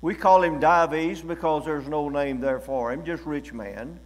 We 0.00 0.14
call 0.14 0.42
him 0.42 0.60
Dives 0.60 1.22
because 1.22 1.64
there's 1.64 1.88
no 1.88 2.08
name 2.08 2.40
there 2.40 2.60
for 2.60 2.92
him, 2.92 3.04
just 3.04 3.24
rich 3.26 3.52
man. 3.52 3.98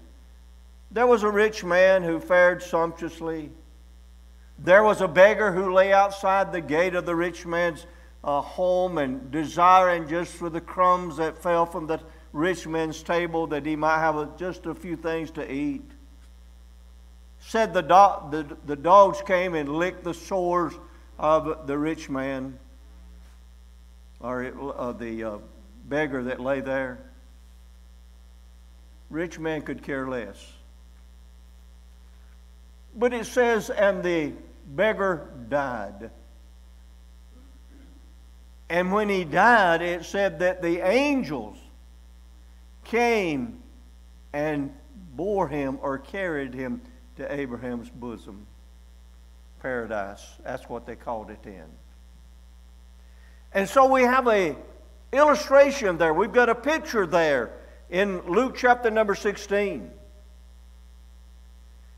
There 0.94 1.08
was 1.08 1.24
a 1.24 1.28
rich 1.28 1.64
man 1.64 2.04
who 2.04 2.20
fared 2.20 2.62
sumptuously. 2.62 3.50
There 4.60 4.84
was 4.84 5.00
a 5.00 5.08
beggar 5.08 5.50
who 5.50 5.74
lay 5.74 5.92
outside 5.92 6.52
the 6.52 6.60
gate 6.60 6.94
of 6.94 7.04
the 7.04 7.16
rich 7.16 7.44
man's 7.44 7.84
uh, 8.22 8.40
home 8.40 8.98
and 8.98 9.28
desiring 9.32 10.08
just 10.08 10.32
for 10.32 10.48
the 10.48 10.60
crumbs 10.60 11.16
that 11.16 11.36
fell 11.36 11.66
from 11.66 11.88
the 11.88 12.00
rich 12.32 12.68
man's 12.68 13.02
table 13.02 13.48
that 13.48 13.66
he 13.66 13.74
might 13.74 13.98
have 13.98 14.16
a, 14.16 14.30
just 14.38 14.66
a 14.66 14.74
few 14.74 14.94
things 14.94 15.32
to 15.32 15.52
eat. 15.52 15.82
Said 17.40 17.74
the, 17.74 17.82
do- 17.82 18.30
the, 18.30 18.56
the 18.64 18.76
dogs 18.76 19.20
came 19.20 19.54
and 19.54 19.68
licked 19.68 20.04
the 20.04 20.14
sores 20.14 20.74
of 21.18 21.66
the 21.66 21.76
rich 21.76 22.08
man 22.08 22.56
or 24.20 24.46
uh, 24.76 24.92
the 24.92 25.24
uh, 25.24 25.38
beggar 25.88 26.22
that 26.22 26.38
lay 26.38 26.60
there. 26.60 27.00
Rich 29.10 29.40
man 29.40 29.60
could 29.62 29.82
care 29.82 30.08
less. 30.08 30.38
But 32.96 33.12
it 33.12 33.26
says, 33.26 33.70
and 33.70 34.02
the 34.02 34.32
beggar 34.66 35.28
died. 35.48 36.10
And 38.68 38.92
when 38.92 39.08
he 39.08 39.24
died, 39.24 39.82
it 39.82 40.04
said 40.04 40.38
that 40.40 40.62
the 40.62 40.80
angels 40.86 41.56
came 42.84 43.62
and 44.32 44.72
bore 45.14 45.48
him 45.48 45.78
or 45.82 45.98
carried 45.98 46.54
him 46.54 46.80
to 47.16 47.32
Abraham's 47.32 47.88
bosom. 47.88 48.46
Paradise. 49.60 50.22
That's 50.42 50.68
what 50.68 50.86
they 50.86 50.96
called 50.96 51.30
it 51.30 51.38
then. 51.42 51.66
And 53.52 53.68
so 53.68 53.90
we 53.90 54.02
have 54.02 54.26
a 54.26 54.56
illustration 55.12 55.96
there. 55.96 56.12
We've 56.12 56.32
got 56.32 56.48
a 56.48 56.54
picture 56.54 57.06
there 57.06 57.52
in 57.88 58.20
Luke 58.26 58.56
chapter 58.56 58.90
number 58.90 59.14
16. 59.14 59.90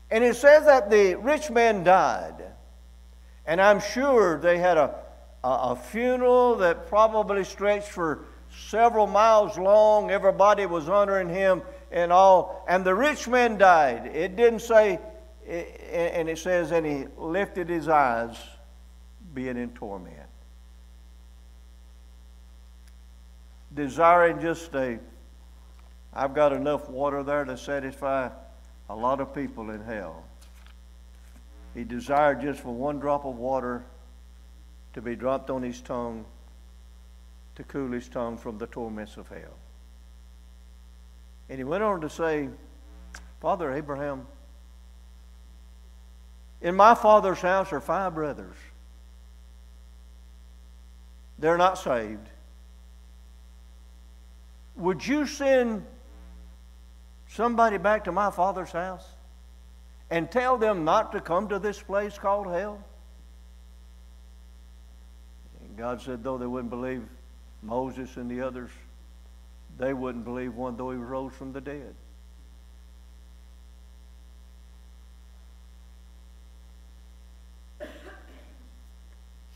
And 0.09 0.23
it 0.23 0.35
says 0.35 0.65
that 0.65 0.89
the 0.89 1.15
rich 1.15 1.49
man 1.49 1.83
died. 1.83 2.43
And 3.45 3.61
I'm 3.61 3.79
sure 3.79 4.39
they 4.39 4.57
had 4.57 4.77
a, 4.77 4.95
a, 5.43 5.47
a, 5.47 5.75
funeral 5.75 6.57
that 6.57 6.87
probably 6.87 7.43
stretched 7.43 7.89
for 7.89 8.25
several 8.49 9.07
miles 9.07 9.57
long. 9.57 10.11
Everybody 10.11 10.65
was 10.65 10.87
honoring 10.87 11.29
him 11.29 11.61
and 11.91 12.11
all. 12.11 12.65
And 12.67 12.85
the 12.85 12.95
rich 12.95 13.27
man 13.27 13.57
died. 13.57 14.07
It 14.07 14.35
didn't 14.35 14.59
say, 14.59 14.99
and 15.47 16.29
it 16.29 16.37
says, 16.37 16.71
and 16.71 16.85
he 16.85 17.05
lifted 17.17 17.69
his 17.69 17.87
eyes, 17.87 18.37
being 19.33 19.57
in 19.57 19.69
torment. 19.71 20.15
Desiring 23.73 24.39
just 24.39 24.73
a, 24.73 24.99
I've 26.13 26.33
got 26.33 26.51
enough 26.51 26.89
water 26.89 27.23
there 27.23 27.45
to 27.45 27.57
satisfy 27.57 28.29
a 28.89 28.95
lot 28.95 29.19
of 29.19 29.33
people 29.33 29.69
in 29.69 29.81
hell. 29.81 30.23
He 31.73 31.83
desired 31.83 32.41
just 32.41 32.61
for 32.61 32.73
one 32.73 32.99
drop 32.99 33.25
of 33.25 33.35
water 33.35 33.83
to 34.93 35.01
be 35.01 35.15
dropped 35.15 35.49
on 35.49 35.61
his 35.61 35.81
tongue 35.81 36.25
to 37.55 37.63
cool 37.63 37.91
his 37.91 38.07
tongue 38.07 38.37
from 38.37 38.57
the 38.57 38.67
torments 38.67 39.17
of 39.17 39.27
hell. 39.27 39.57
And 41.49 41.57
he 41.57 41.63
went 41.63 41.83
on 41.83 42.01
to 42.01 42.09
say, 42.09 42.49
Father 43.41 43.73
Abraham, 43.73 44.27
in 46.61 46.75
my 46.75 46.95
father's 46.95 47.39
house 47.39 47.71
are 47.71 47.79
five 47.79 48.15
brothers. 48.15 48.55
They're 51.39 51.57
not 51.57 51.77
saved. 51.77 52.29
Would 54.75 55.05
you 55.05 55.25
send 55.25 55.85
somebody 57.29 57.77
back 57.77 58.05
to 58.05 58.11
my 58.11 58.31
father's 58.31 58.71
house 58.71 59.05
and 60.09 60.29
tell 60.31 60.57
them 60.57 60.83
not 60.83 61.11
to 61.11 61.21
come 61.21 61.49
to 61.49 61.59
this 61.59 61.81
place 61.81 62.17
called 62.17 62.47
hell? 62.47 62.83
And 65.61 65.77
God 65.77 66.01
said, 66.01 66.23
though 66.23 66.37
they 66.37 66.47
wouldn't 66.47 66.69
believe 66.69 67.03
Moses 67.61 68.17
and 68.17 68.29
the 68.29 68.41
others, 68.41 68.71
they 69.77 69.93
wouldn't 69.93 70.25
believe 70.25 70.55
one 70.55 70.77
though 70.77 70.91
he 70.91 70.97
rose 70.97 71.33
from 71.33 71.53
the 71.53 71.61
dead. 71.61 71.93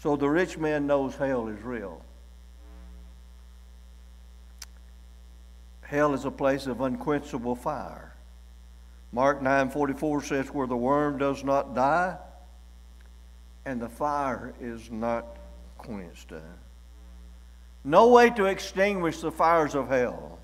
So 0.01 0.15
the 0.15 0.27
rich 0.27 0.57
man 0.57 0.88
knows 0.88 1.15
hell 1.15 1.47
is 1.47 1.62
real. 1.62 2.03
Hell 5.91 6.13
is 6.13 6.23
a 6.23 6.32
place 6.32 6.67
of 6.67 6.80
unquenchable 6.80 7.54
fire. 7.54 8.13
Mark 9.12 9.41
9:44 9.41 10.23
says 10.23 10.54
where 10.54 10.65
the 10.65 10.77
worm 10.77 11.17
does 11.17 11.43
not 11.43 11.75
die 11.75 12.17
and 13.65 13.82
the 13.82 13.89
fire 13.89 14.54
is 14.62 14.89
not 14.89 15.25
quenched. 15.77 16.32
No 17.84 18.08
way 18.08 18.30
to 18.30 18.45
extinguish 18.45 19.19
the 19.19 19.34
fires 19.34 19.75
of 19.75 19.89
hell. 19.89 20.39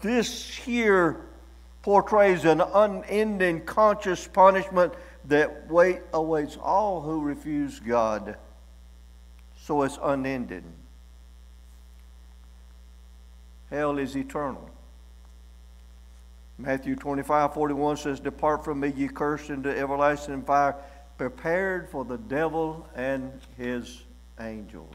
This 0.00 0.56
here 0.56 1.20
portrays 1.82 2.46
an 2.46 2.62
unending 2.62 3.66
conscious 3.66 4.26
punishment 4.26 4.94
that 5.26 5.70
wait 5.70 6.00
awaits 6.14 6.56
all 6.56 7.02
who 7.02 7.20
refuse 7.20 7.80
God. 7.80 8.38
So 9.58 9.82
it's 9.82 9.98
unending. 10.02 10.81
Hell 13.72 13.96
is 13.96 14.14
eternal. 14.14 14.68
Matthew 16.58 16.94
25, 16.94 17.54
41 17.54 17.96
says, 17.96 18.20
Depart 18.20 18.62
from 18.62 18.80
me, 18.80 18.92
ye 18.94 19.08
cursed, 19.08 19.48
into 19.48 19.74
everlasting 19.74 20.42
fire, 20.42 20.76
prepared 21.16 21.88
for 21.88 22.04
the 22.04 22.18
devil 22.18 22.86
and 22.94 23.32
his 23.56 24.02
angels. 24.38 24.94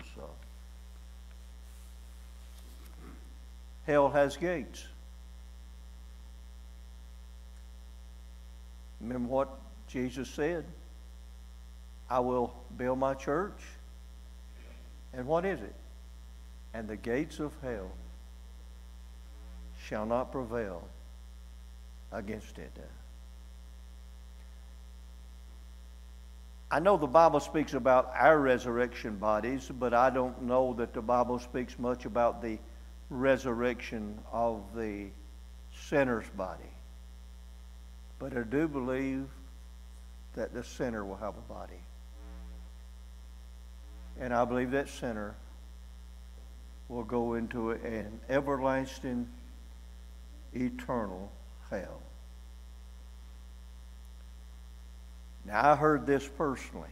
Hell 3.88 4.10
has 4.12 4.38
gates. 4.38 4.86
Remember 9.02 9.28
what 9.28 9.60
Jesus 9.88 10.30
said? 10.30 10.66
I 12.12 12.20
will 12.20 12.54
build 12.78 13.00
my 13.00 13.16
church, 13.16 13.60
And 15.14 15.26
what 15.26 15.46
is 15.46 15.62
it? 15.62 15.74
And 16.76 16.88
the 16.88 16.96
gates 16.96 17.40
of 17.40 17.54
hell 17.64 17.90
shall 19.88 20.06
not 20.06 20.32
prevail 20.32 20.84
against 22.12 22.58
it. 22.58 22.72
I 26.70 26.80
know 26.80 26.98
the 26.98 27.08
Bible 27.08 27.40
speaks 27.40 27.74
about 27.74 28.12
our 28.14 28.38
resurrection 28.38 29.16
bodies, 29.16 29.72
but 29.80 29.94
I 29.94 30.10
don't 30.10 30.42
know 30.42 30.74
that 30.74 30.94
the 30.94 31.02
Bible 31.02 31.40
speaks 31.40 31.80
much 31.80 32.06
about 32.06 32.42
the 32.42 32.60
resurrection 33.10 34.20
of 34.34 34.62
the 34.76 35.08
sinner's 35.88 36.28
body. 36.36 36.64
But 38.20 38.36
I 38.36 38.42
do 38.42 38.68
believe 38.68 39.28
that 40.36 40.54
the 40.54 40.64
sinner 40.64 41.06
will 41.06 41.16
have 41.16 41.36
a 41.38 41.54
body. 41.54 41.80
And 44.20 44.34
I 44.34 44.44
believe 44.44 44.72
that 44.72 44.90
sinner 44.90 45.36
will 46.90 47.04
go 47.04 47.36
into 47.36 47.72
an 47.72 48.20
everlasting, 48.28 49.30
eternal 50.58 51.32
hell. 51.70 52.02
Now, 55.46 55.72
I 55.72 55.76
heard 55.76 56.06
this 56.06 56.28
personally. 56.28 56.90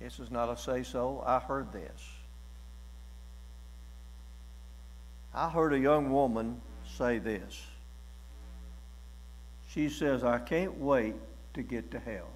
This 0.00 0.18
is 0.18 0.30
not 0.30 0.48
a 0.48 0.56
say 0.56 0.82
so. 0.82 1.22
I 1.26 1.38
heard 1.38 1.72
this. 1.72 2.08
I 5.34 5.48
heard 5.48 5.72
a 5.72 5.78
young 5.78 6.10
woman 6.10 6.60
say 6.96 7.18
this. 7.18 7.60
She 9.68 9.88
says, 9.88 10.24
I 10.24 10.38
can't 10.38 10.76
wait 10.78 11.14
to 11.54 11.62
get 11.62 11.90
to 11.92 11.98
hell. 11.98 12.28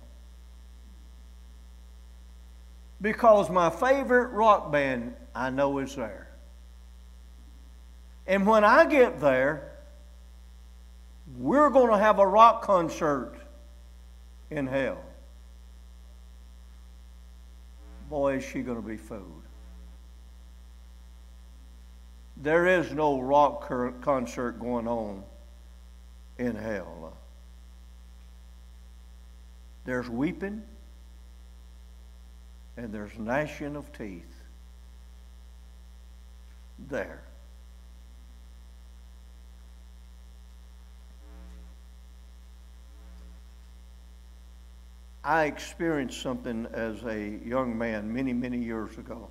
Because 3.02 3.50
my 3.50 3.68
favorite 3.68 4.28
rock 4.28 4.72
band 4.72 5.14
I 5.34 5.50
know 5.50 5.78
is 5.78 5.94
there. 5.96 6.25
And 8.26 8.46
when 8.46 8.64
I 8.64 8.86
get 8.86 9.20
there, 9.20 9.72
we're 11.36 11.70
going 11.70 11.90
to 11.90 11.98
have 11.98 12.18
a 12.18 12.26
rock 12.26 12.62
concert 12.62 13.34
in 14.50 14.66
hell. 14.66 15.02
Boy, 18.08 18.36
is 18.36 18.44
she 18.44 18.62
going 18.62 18.80
to 18.80 18.86
be 18.86 18.96
fooled. 18.96 19.42
There 22.36 22.66
is 22.66 22.92
no 22.92 23.20
rock 23.20 23.70
concert 24.02 24.60
going 24.60 24.86
on 24.86 25.22
in 26.38 26.54
hell. 26.54 27.16
There's 29.84 30.08
weeping 30.08 30.62
and 32.76 32.92
there's 32.92 33.16
gnashing 33.18 33.74
of 33.76 33.92
teeth 33.92 34.42
there. 36.78 37.22
I 45.26 45.46
experienced 45.46 46.22
something 46.22 46.68
as 46.72 47.02
a 47.02 47.40
young 47.44 47.76
man 47.76 48.14
many, 48.14 48.32
many 48.32 48.58
years 48.58 48.96
ago. 48.96 49.28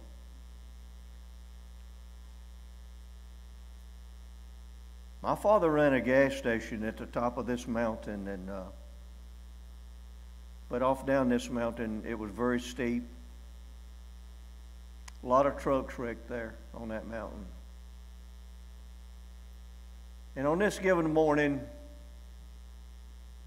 My 5.22 5.36
father 5.36 5.72
ran 5.72 5.94
a 5.94 6.02
gas 6.02 6.36
station 6.36 6.84
at 6.84 6.98
the 6.98 7.06
top 7.06 7.38
of 7.38 7.46
this 7.46 7.66
mountain, 7.66 8.28
and 8.28 8.50
uh, 8.50 8.64
but 10.68 10.82
off 10.82 11.06
down 11.06 11.30
this 11.30 11.50
mountain, 11.50 12.04
it 12.06 12.20
was 12.20 12.30
very 12.30 12.60
steep. 12.60 13.08
A 15.24 15.28
lot 15.28 15.46
of 15.46 15.58
trucks 15.58 15.98
wrecked 15.98 16.28
there 16.28 16.56
on 16.74 16.90
that 16.90 17.08
mountain. 17.08 17.46
And 20.36 20.46
on 20.46 20.60
this 20.60 20.78
given 20.78 21.14
morning, 21.14 21.62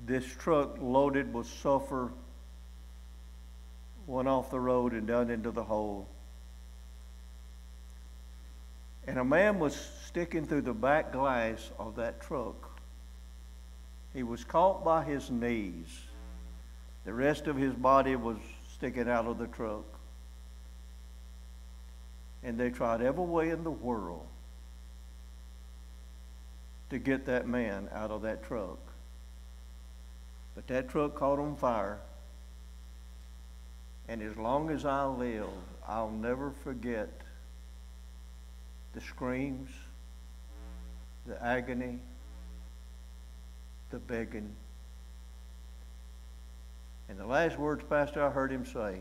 this 0.06 0.24
truck 0.24 0.78
loaded 0.80 1.34
with 1.34 1.46
sulfur 1.46 2.10
went 4.08 4.26
off 4.26 4.50
the 4.50 4.58
road 4.58 4.94
and 4.94 5.06
down 5.06 5.30
into 5.30 5.50
the 5.50 5.62
hole. 5.62 6.08
And 9.06 9.18
a 9.18 9.24
man 9.24 9.58
was 9.58 9.76
sticking 10.06 10.46
through 10.46 10.62
the 10.62 10.72
back 10.72 11.12
glass 11.12 11.70
of 11.78 11.96
that 11.96 12.20
truck. 12.20 12.70
He 14.14 14.22
was 14.22 14.44
caught 14.44 14.84
by 14.84 15.04
his 15.04 15.30
knees. 15.30 16.00
The 17.04 17.12
rest 17.12 17.46
of 17.46 17.56
his 17.56 17.74
body 17.74 18.16
was 18.16 18.38
sticking 18.74 19.08
out 19.08 19.26
of 19.26 19.38
the 19.38 19.46
truck. 19.46 19.84
And 22.42 22.58
they 22.58 22.70
tried 22.70 23.02
every 23.02 23.24
way 23.24 23.50
in 23.50 23.62
the 23.62 23.70
world 23.70 24.26
to 26.90 26.98
get 26.98 27.26
that 27.26 27.46
man 27.46 27.88
out 27.92 28.10
of 28.10 28.22
that 28.22 28.42
truck. 28.42 28.78
But 30.54 30.66
that 30.68 30.88
truck 30.88 31.14
caught 31.14 31.38
on 31.38 31.56
fire 31.56 31.98
and 34.08 34.22
as 34.22 34.36
long 34.36 34.70
as 34.70 34.84
I 34.84 35.04
live, 35.04 35.48
I'll 35.86 36.10
never 36.10 36.50
forget 36.50 37.10
the 38.94 39.00
screams, 39.00 39.70
the 41.26 41.42
agony, 41.44 41.98
the 43.90 43.98
begging. 43.98 44.54
And 47.08 47.18
the 47.18 47.26
last 47.26 47.58
words, 47.58 47.84
Pastor, 47.88 48.24
I 48.24 48.30
heard 48.30 48.50
him 48.50 48.64
say, 48.64 49.00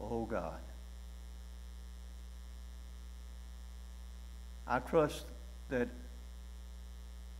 Oh 0.00 0.24
God. 0.24 0.60
I 4.66 4.78
trust 4.78 5.26
that 5.68 5.88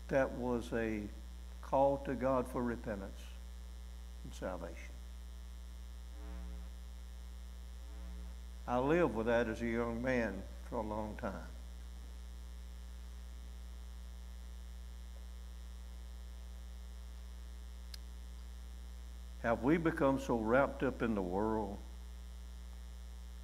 that 0.08 0.32
was 0.32 0.68
a 0.72 1.02
call 1.62 1.98
to 1.98 2.14
God 2.14 2.48
for 2.48 2.62
repentance 2.62 3.20
and 4.24 4.34
salvation. 4.34 4.89
I 8.70 8.78
lived 8.78 9.16
with 9.16 9.26
that 9.26 9.48
as 9.48 9.60
a 9.62 9.66
young 9.66 10.00
man 10.00 10.32
for 10.68 10.76
a 10.76 10.86
long 10.86 11.16
time. 11.20 11.32
Have 19.42 19.64
we 19.64 19.76
become 19.76 20.20
so 20.20 20.36
wrapped 20.36 20.84
up 20.84 21.02
in 21.02 21.16
the 21.16 21.22
world 21.22 21.78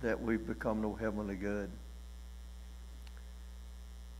that 0.00 0.22
we've 0.22 0.46
become 0.46 0.80
no 0.80 0.94
heavenly 0.94 1.34
good? 1.34 1.70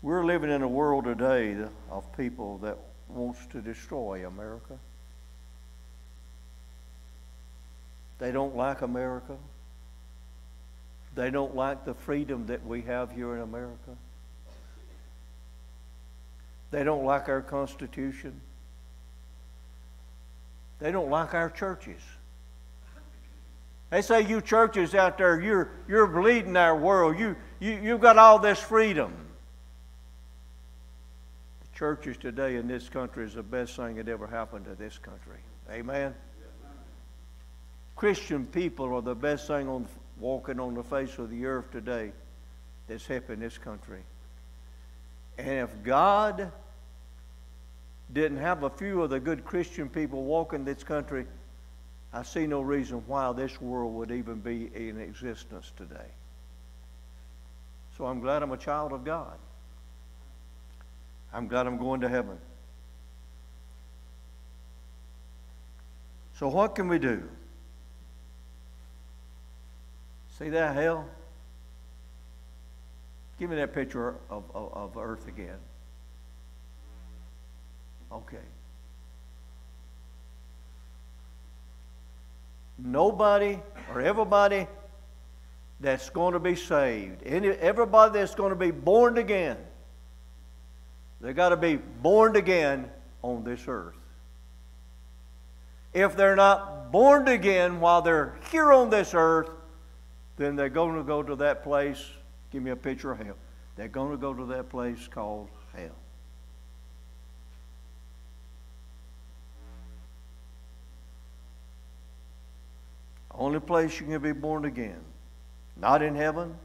We're 0.03 0.25
living 0.25 0.51
in 0.51 0.63
a 0.63 0.69
world 0.69 1.05
today 1.05 1.57
of 1.89 2.17
people 2.17 2.59
that 2.59 2.79
wants 3.07 3.47
to 3.53 3.61
destroy 3.61 4.27
America. 4.27 4.77
They 8.19 8.33
don't 8.33 8.57
like 8.57 8.83
America. 8.83 9.37
They 11.17 11.31
don't 11.31 11.57
like 11.57 11.87
the 11.87 11.95
freedom 11.95 12.47
that 12.47 12.65
we 12.65 12.83
have 12.83 13.11
here 13.11 13.35
in 13.35 13.41
America. 13.41 13.97
They 16.71 16.85
don't 16.85 17.05
like 17.05 17.31
our 17.31 17.41
Constitution. 17.41 18.39
They 20.79 20.93
don't 20.93 21.09
like 21.09 21.33
our 21.33 21.49
churches. 21.49 22.03
They 23.89 24.03
say, 24.03 24.27
you 24.27 24.43
churches 24.43 24.95
out 24.95 25.17
there, 25.17 25.41
you're, 25.41 25.71
you're 25.89 26.07
bleeding 26.07 26.57
our 26.57 26.77
world. 26.77 27.19
You, 27.19 27.35
you, 27.61 27.81
you've 27.83 28.01
got 28.01 28.19
all 28.19 28.39
this 28.39 28.59
freedom. 28.59 29.15
The 31.61 31.79
churches 31.79 32.19
today 32.19 32.57
in 32.57 32.69
this 32.69 32.91
country 32.91 33.25
is 33.25 33.35
the 33.35 33.43
best 33.43 33.75
thing 33.75 33.95
that 33.97 34.09
ever 34.09 34.27
happened 34.27 34.67
to 34.67 34.75
this 34.75 34.99
country. 34.99 35.39
Amen? 35.71 36.15
Christian 37.95 38.45
people 38.45 38.95
are 38.95 39.01
the 39.01 39.15
best 39.15 39.47
thing 39.47 39.67
on 39.67 39.87
walking 40.19 40.61
on 40.61 40.75
the 40.75 40.83
face 40.83 41.19
of 41.19 41.31
the 41.31 41.47
earth 41.47 41.71
today 41.71 42.13
that's 42.89 43.07
helping 43.07 43.41
this 43.41 43.59
country. 43.59 44.03
And 45.39 45.69
if 45.69 45.83
God 45.83 46.51
didn't 48.13 48.39
have 48.39 48.63
a 48.63 48.71
few 48.71 49.03
of 49.03 49.11
the 49.11 49.21
good 49.21 49.45
Christian 49.45 49.89
people 49.89 50.25
walking 50.25 50.65
this 50.65 50.83
country, 50.83 51.27
I 52.13 52.23
see 52.23 52.47
no 52.47 52.63
reason 52.63 53.03
why 53.07 53.33
this 53.33 53.61
world 53.61 53.95
would 53.95 54.11
even 54.11 54.41
be 54.41 54.71
in 54.75 55.01
existence 55.01 55.73
today. 55.77 56.11
So 57.97 58.07
I'm 58.07 58.21
glad 58.21 58.43
I'm 58.43 58.53
a 58.53 58.57
child 58.57 58.93
of 58.93 59.05
God. 59.05 59.37
I'm 61.33 61.49
glad 61.49 61.67
I'm 61.67 61.77
going 61.77 62.01
to 62.03 62.09
heaven. 62.09 62.39
So, 66.39 66.49
what 66.49 66.75
can 66.75 66.89
we 66.89 66.99
do? 66.99 67.23
See 70.39 70.51
that 70.51 70.75
hell? 70.75 71.09
Give 73.39 73.49
me 73.49 73.57
that 73.57 73.75
picture 73.75 74.17
of, 74.29 74.45
of, 74.55 74.73
of 74.75 74.97
earth 74.97 75.29
again. 75.29 75.57
Okay. 78.13 78.37
Nobody 82.79 83.59
or 83.93 84.03
everybody 84.03 84.67
that's 85.81 86.11
going 86.11 86.35
to 86.35 86.41
be 86.41 86.55
saved, 86.55 87.23
any, 87.25 87.49
everybody 87.49 88.19
that's 88.19 88.35
going 88.35 88.51
to 88.51 88.57
be 88.57 88.71
born 88.71 89.19
again, 89.19 89.57
they 91.21 91.33
got 91.33 91.51
to 91.51 91.57
be 91.57 91.77
born 91.77 92.37
again 92.37 92.91
on 93.23 93.45
this 93.45 93.65
earth. 93.67 93.95
If 95.95 96.15
they're 96.17 96.37
not 96.37 96.93
born 96.93 97.27
again 97.29 97.81
while 97.81 98.03
they're 98.03 98.37
here 98.51 98.73
on 98.73 98.91
this 98.91 99.13
earth, 99.15 99.49
then 100.37 100.57
they're 100.57 100.69
going 100.69 100.97
to 100.97 101.03
go 101.03 101.23
to 101.23 101.37
that 101.37 101.63
place. 101.63 102.05
Give 102.51 102.63
me 102.63 102.71
a 102.71 102.77
picture 102.77 103.13
of 103.13 103.19
hell. 103.19 103.37
They're 103.77 103.89
going 103.89 104.11
to 104.11 104.17
go 104.17 104.33
to 104.35 104.45
that 104.47 104.69
place 104.69 105.09
called 105.09 105.49
hell. 105.75 105.97
Only 113.39 113.61
place 113.61 114.01
you 114.01 114.07
can 114.07 114.23
be 114.23 114.33
born 114.33 114.65
again. 114.65 115.01
Not 115.77 116.03
in 116.03 116.15
heaven. 116.15 116.57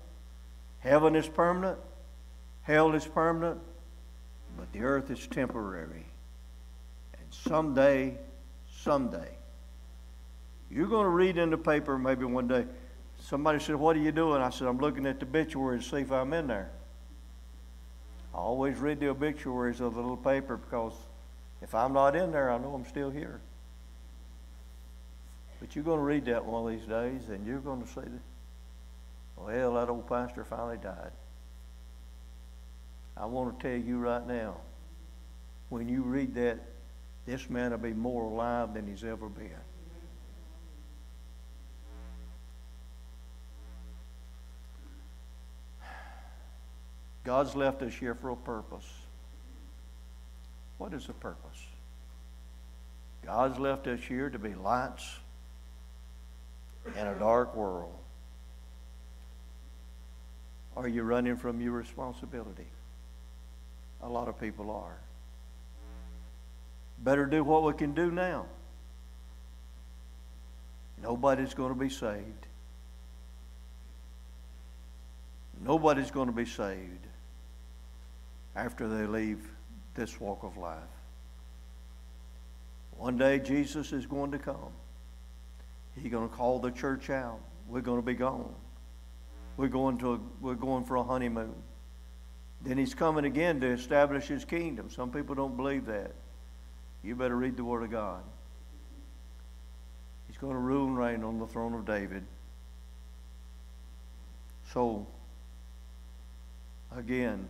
Heaven 0.80 1.16
is 1.16 1.28
permanent. 1.28 1.78
Hell 2.62 2.94
is 2.94 3.06
permanent. 3.06 3.60
But 4.58 4.72
the 4.72 4.82
earth 4.82 5.12
is 5.12 5.28
temporary. 5.28 6.06
And 7.20 7.28
someday, 7.30 8.18
someday, 8.74 9.30
you're 10.70 10.88
going 10.88 11.06
to 11.06 11.10
read 11.10 11.38
in 11.38 11.50
the 11.50 11.58
paper 11.58 11.98
maybe 11.98 12.24
one 12.24 12.48
day. 12.48 12.66
Somebody 13.22 13.60
said, 13.60 13.76
What 13.76 13.96
are 13.96 14.00
you 14.00 14.12
doing? 14.12 14.42
I 14.42 14.50
said, 14.50 14.68
I'm 14.68 14.80
looking 14.80 15.06
at 15.06 15.20
the 15.20 15.26
obituary 15.26 15.80
to 15.80 15.86
see 15.86 15.98
if 15.98 16.12
I'm 16.12 16.34
in 16.34 16.48
there. 16.48 16.72
I 18.34 18.38
always 18.38 18.78
read 18.78 19.00
the 19.00 19.10
obituaries 19.10 19.80
of 19.80 19.94
the 19.94 20.02
little 20.02 20.18
paper 20.18 20.58
because 20.58 20.94
if 21.62 21.76
I'm 21.76 21.94
not 21.94 22.16
in 22.16 22.32
there, 22.32 22.50
I 22.50 22.58
know 22.58 22.74
I'm 22.74 22.86
still 22.86 23.10
here. 23.10 23.40
But 25.60 25.76
you're 25.76 25.86
going 25.86 26.00
to 26.00 26.04
read 26.04 26.26
that 26.26 26.44
one 26.44 26.66
of 26.66 26.80
these 26.80 26.88
days, 26.88 27.30
and 27.30 27.46
you're 27.46 27.60
going 27.60 27.84
to 27.84 27.88
say, 27.88 28.02
well, 29.38 29.76
that 29.76 29.90
old 29.90 30.08
pastor 30.08 30.44
finally 30.44 30.78
died. 30.78 31.12
I 33.16 33.26
want 33.26 33.60
to 33.60 33.68
tell 33.68 33.78
you 33.78 34.00
right 34.00 34.26
now, 34.26 34.58
when 35.70 35.88
you 35.88 36.02
read 36.02 36.34
that, 36.36 36.60
this 37.28 37.50
man 37.50 37.72
will 37.72 37.78
be 37.78 37.94
more 37.94 38.24
alive 38.24 38.74
than 38.74 38.88
he's 38.88 39.04
ever 39.04 39.30
been. 39.30 39.52
God's 47.24 47.56
left 47.56 47.82
us 47.82 47.94
here 47.94 48.16
for 48.16 48.30
a 48.30 48.36
purpose. 48.36 48.88
What 50.78 50.94
is 50.94 51.06
the 51.06 51.14
purpose? 51.14 51.66
God's 53.24 53.60
left 53.60 53.86
us 53.86 54.00
here 54.00 54.30
to 54.30 54.40
be 54.40 54.56
lights 54.56 55.08
in 56.86 57.06
a 57.06 57.14
dark 57.16 57.56
world? 57.56 57.94
Are 60.76 60.88
you 60.88 61.04
running 61.04 61.38
from 61.38 61.62
your 61.62 61.74
responsibility? 61.74 62.66
A 64.02 64.10
lot 64.10 64.28
of 64.28 64.40
people 64.40 64.72
are. 64.72 64.98
Better 67.04 67.28
do 67.28 67.44
what 67.44 67.64
we 67.64 67.74
can 67.74 67.94
do 67.94 68.10
now. 68.10 68.46
Nobody's 71.04 71.54
going 71.54 71.74
to 71.74 71.80
be 71.80 71.90
saved. 71.90 72.48
Nobody's 75.64 76.10
going 76.10 76.28
to 76.28 76.34
be 76.34 76.46
saved 76.46 77.08
after 78.56 78.88
they 78.88 79.06
leave 79.06 79.40
this 79.96 80.20
walk 80.20 80.44
of 80.44 80.58
life. 80.58 80.80
One 82.98 83.18
day 83.18 83.40
Jesus 83.40 83.94
is 83.94 84.06
going 84.06 84.32
to 84.32 84.40
come. 84.40 84.74
He's 85.96 86.12
going 86.12 86.30
to 86.30 86.36
call 86.36 86.60
the 86.60 86.72
church 86.72 87.10
out. 87.10 87.40
We're 87.68 87.82
going 87.82 88.00
to 88.00 88.06
be 88.06 88.14
gone. 88.14 88.54
We're 89.58 89.68
going, 89.68 89.98
to 90.00 90.14
a, 90.14 90.20
we're 90.40 90.56
going 90.56 90.86
for 90.86 90.96
a 90.96 91.04
honeymoon. 91.04 91.56
Then 92.64 92.78
he's 92.78 92.94
coming 92.94 93.26
again 93.26 93.60
to 93.62 93.68
establish 93.68 94.26
his 94.26 94.46
kingdom. 94.46 94.90
Some 94.90 95.12
people 95.12 95.36
don't 95.36 95.58
believe 95.58 95.86
that. 95.88 96.14
You 97.04 97.16
better 97.16 97.36
read 97.36 97.58
the 97.58 97.64
Word 97.64 97.84
of 97.84 97.92
God. 97.92 98.22
He's 100.28 100.38
going 100.38 100.54
to 100.54 100.60
rule 100.60 100.88
and 100.88 100.98
reign 100.98 101.24
on 101.24 101.40
the 101.40 101.48
throne 101.48 101.74
of 101.74 101.86
David. 101.86 102.24
So, 104.72 105.06
again, 106.96 107.50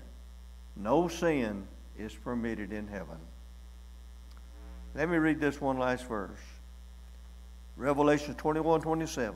no 0.76 1.08
sin 1.08 1.68
is 1.98 2.14
permitted 2.14 2.72
in 2.72 2.88
heaven. 2.88 3.18
Let 4.96 5.10
me 5.10 5.18
read 5.18 5.40
this 5.40 5.62
one 5.62 5.78
last 5.78 6.08
verse. 6.08 6.40
Revelation 7.78 8.36
21 8.36 8.82
27. 8.82 9.36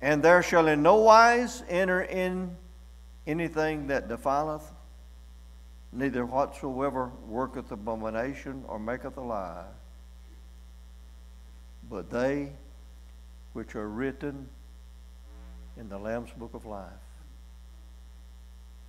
And 0.00 0.22
there 0.22 0.42
shall 0.42 0.66
in 0.66 0.82
no 0.82 0.96
wise 0.96 1.62
enter 1.68 2.02
in 2.02 2.56
anything 3.26 3.86
that 3.86 4.08
defileth, 4.08 4.64
neither 5.92 6.26
whatsoever 6.26 7.10
worketh 7.28 7.70
abomination 7.70 8.64
or 8.66 8.78
maketh 8.78 9.16
a 9.16 9.20
lie, 9.20 9.64
but 11.88 12.10
they 12.10 12.52
which 13.52 13.76
are 13.76 13.88
written 13.88 14.48
in 15.76 15.88
the 15.88 15.98
Lamb's 15.98 16.30
book 16.32 16.54
of 16.54 16.66
life. 16.66 16.90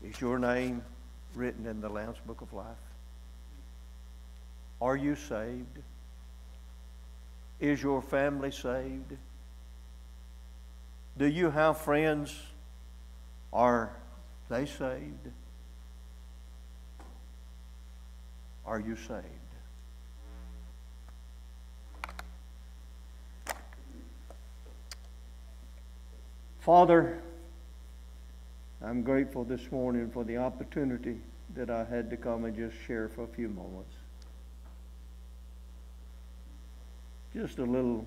Is 0.04 0.20
your 0.20 0.38
name 0.38 0.84
written 1.34 1.66
in 1.66 1.80
the 1.80 1.89
Lamb's 1.89 2.20
book 2.26 2.42
of 2.42 2.52
life? 2.52 2.66
Are 4.82 4.98
you 4.98 5.16
saved? 5.16 5.80
Is 7.60 7.82
your 7.82 8.02
family 8.02 8.52
saved? 8.52 9.16
Do 11.18 11.26
you 11.26 11.50
have 11.50 11.78
friends? 11.78 12.38
Are 13.54 13.96
they 14.50 14.66
saved? 14.66 15.30
Are 18.66 18.80
you 18.80 18.98
saved? 18.98 19.24
Father, 26.60 27.22
I'm 28.84 29.02
grateful 29.02 29.46
this 29.46 29.72
morning 29.72 30.12
for 30.12 30.24
the 30.24 30.38
opportunity 30.38 31.17
that 31.56 31.69
I 31.69 31.86
had 31.86 32.10
to 32.10 32.17
come 32.17 32.46
and 32.46 32.56
just 32.56 32.76
share 32.86 33.08
for 33.08 33.24
a 33.24 33.28
few 33.28 33.48
moments. 33.48 33.93
just 37.34 37.58
a 37.58 37.63
little 37.63 38.06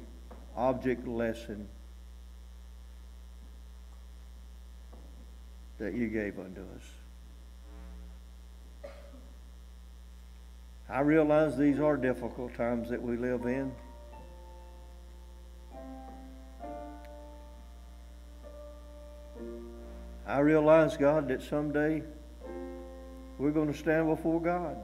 object 0.56 1.06
lesson 1.06 1.66
that 5.78 5.94
you 5.94 6.08
gave 6.08 6.38
unto 6.38 6.60
us. 6.60 8.92
I 10.88 11.00
realize 11.00 11.58
these 11.58 11.80
are 11.80 11.96
difficult 11.96 12.54
times 12.54 12.88
that 12.90 13.02
we 13.02 13.16
live 13.16 13.44
in. 13.46 13.72
I 20.26 20.40
realize, 20.40 20.96
God, 20.96 21.28
that 21.28 21.42
someday 21.42 22.02
we're 23.38 23.52
going 23.52 23.72
to 23.72 23.78
stand 23.78 24.08
before 24.08 24.40
God. 24.40 24.76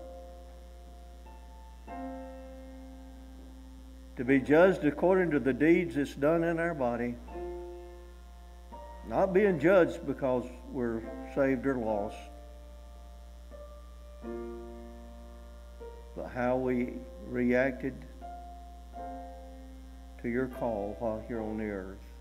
to 4.17 4.25
be 4.25 4.39
judged 4.39 4.85
according 4.85 5.31
to 5.31 5.41
the 5.41 5.53
deeds 5.53 5.95
that's 5.95 6.15
done 6.15 6.45
in 6.45 6.59
our 6.59 6.75
body. 6.75 7.15
Not 9.09 9.33
being 9.33 9.59
judged 9.59 10.07
because 10.07 10.45
we're 10.71 11.03
saved 11.35 11.67
or 11.67 11.77
lost, 11.77 12.17
but 16.17 16.29
how 16.33 16.57
we 16.57 16.95
reacted 17.27 17.95
to 20.23 20.29
your 20.29 20.47
call 20.47 20.95
while 21.01 21.25
here 21.27 21.41
on 21.41 21.57
the 21.57 21.65
earth. 21.65 22.12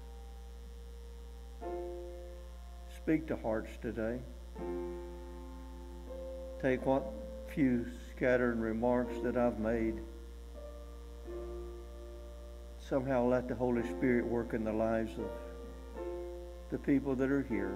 Speak 3.12 3.28
to 3.28 3.36
hearts 3.36 3.72
today. 3.82 4.20
Take 6.62 6.86
what 6.86 7.04
few 7.54 7.86
scattered 8.16 8.58
remarks 8.58 9.14
that 9.22 9.36
I've 9.36 9.60
made 9.60 9.96
somehow 12.80 13.26
let 13.26 13.50
the 13.50 13.56
Holy 13.56 13.84
Spirit 13.84 14.26
work 14.26 14.54
in 14.54 14.64
the 14.64 14.72
lives 14.72 15.12
of 15.20 15.30
the 16.70 16.78
people 16.78 17.14
that 17.16 17.30
are 17.30 17.42
here. 17.50 17.76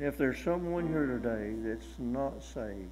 If 0.00 0.16
there's 0.16 0.42
someone 0.42 0.88
here 0.88 1.04
today 1.04 1.52
that's 1.62 1.98
not 1.98 2.42
saved, 2.42 2.88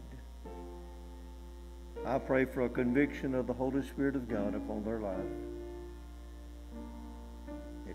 I 2.05 2.19
pray 2.19 2.45
for 2.45 2.67
a 2.67 2.69
conviction 2.69 3.35
of 3.35 3.47
the 3.47 3.55
Holy 3.55 3.83
Spirit 3.83 4.15
of 4.15 4.29
God 4.29 4.55
upon 4.55 4.85
their 4.85 5.01
life. 5.01 5.17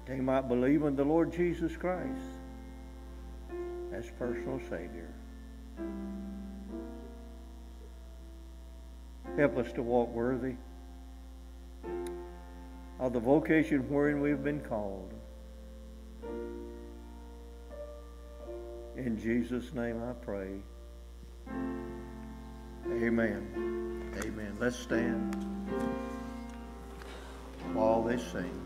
They 0.06 0.20
might 0.20 0.48
believe 0.48 0.84
in 0.84 0.96
the 0.96 1.04
Lord 1.04 1.34
Jesus 1.34 1.76
Christ 1.76 2.22
as 3.94 4.10
personal 4.20 4.60
Savior. 4.70 5.14
Help 9.38 9.58
us 9.58 9.72
to 9.74 9.82
walk 9.82 10.10
worthy. 10.10 10.56
of 13.00 13.14
the 13.14 13.20
vocation 13.20 13.82
wherein 13.90 14.22
we've 14.22 14.44
been 14.44 14.62
called. 14.62 15.14
In 18.98 19.20
Jesus' 19.20 19.74
name 19.74 20.02
I 20.02 20.14
pray. 20.14 20.62
Amen. 22.88 24.12
Amen. 24.24 24.58
Let's 24.60 24.80
stand 24.80 25.36
while 27.74 28.04
they 28.04 28.18
sing. 28.18 28.65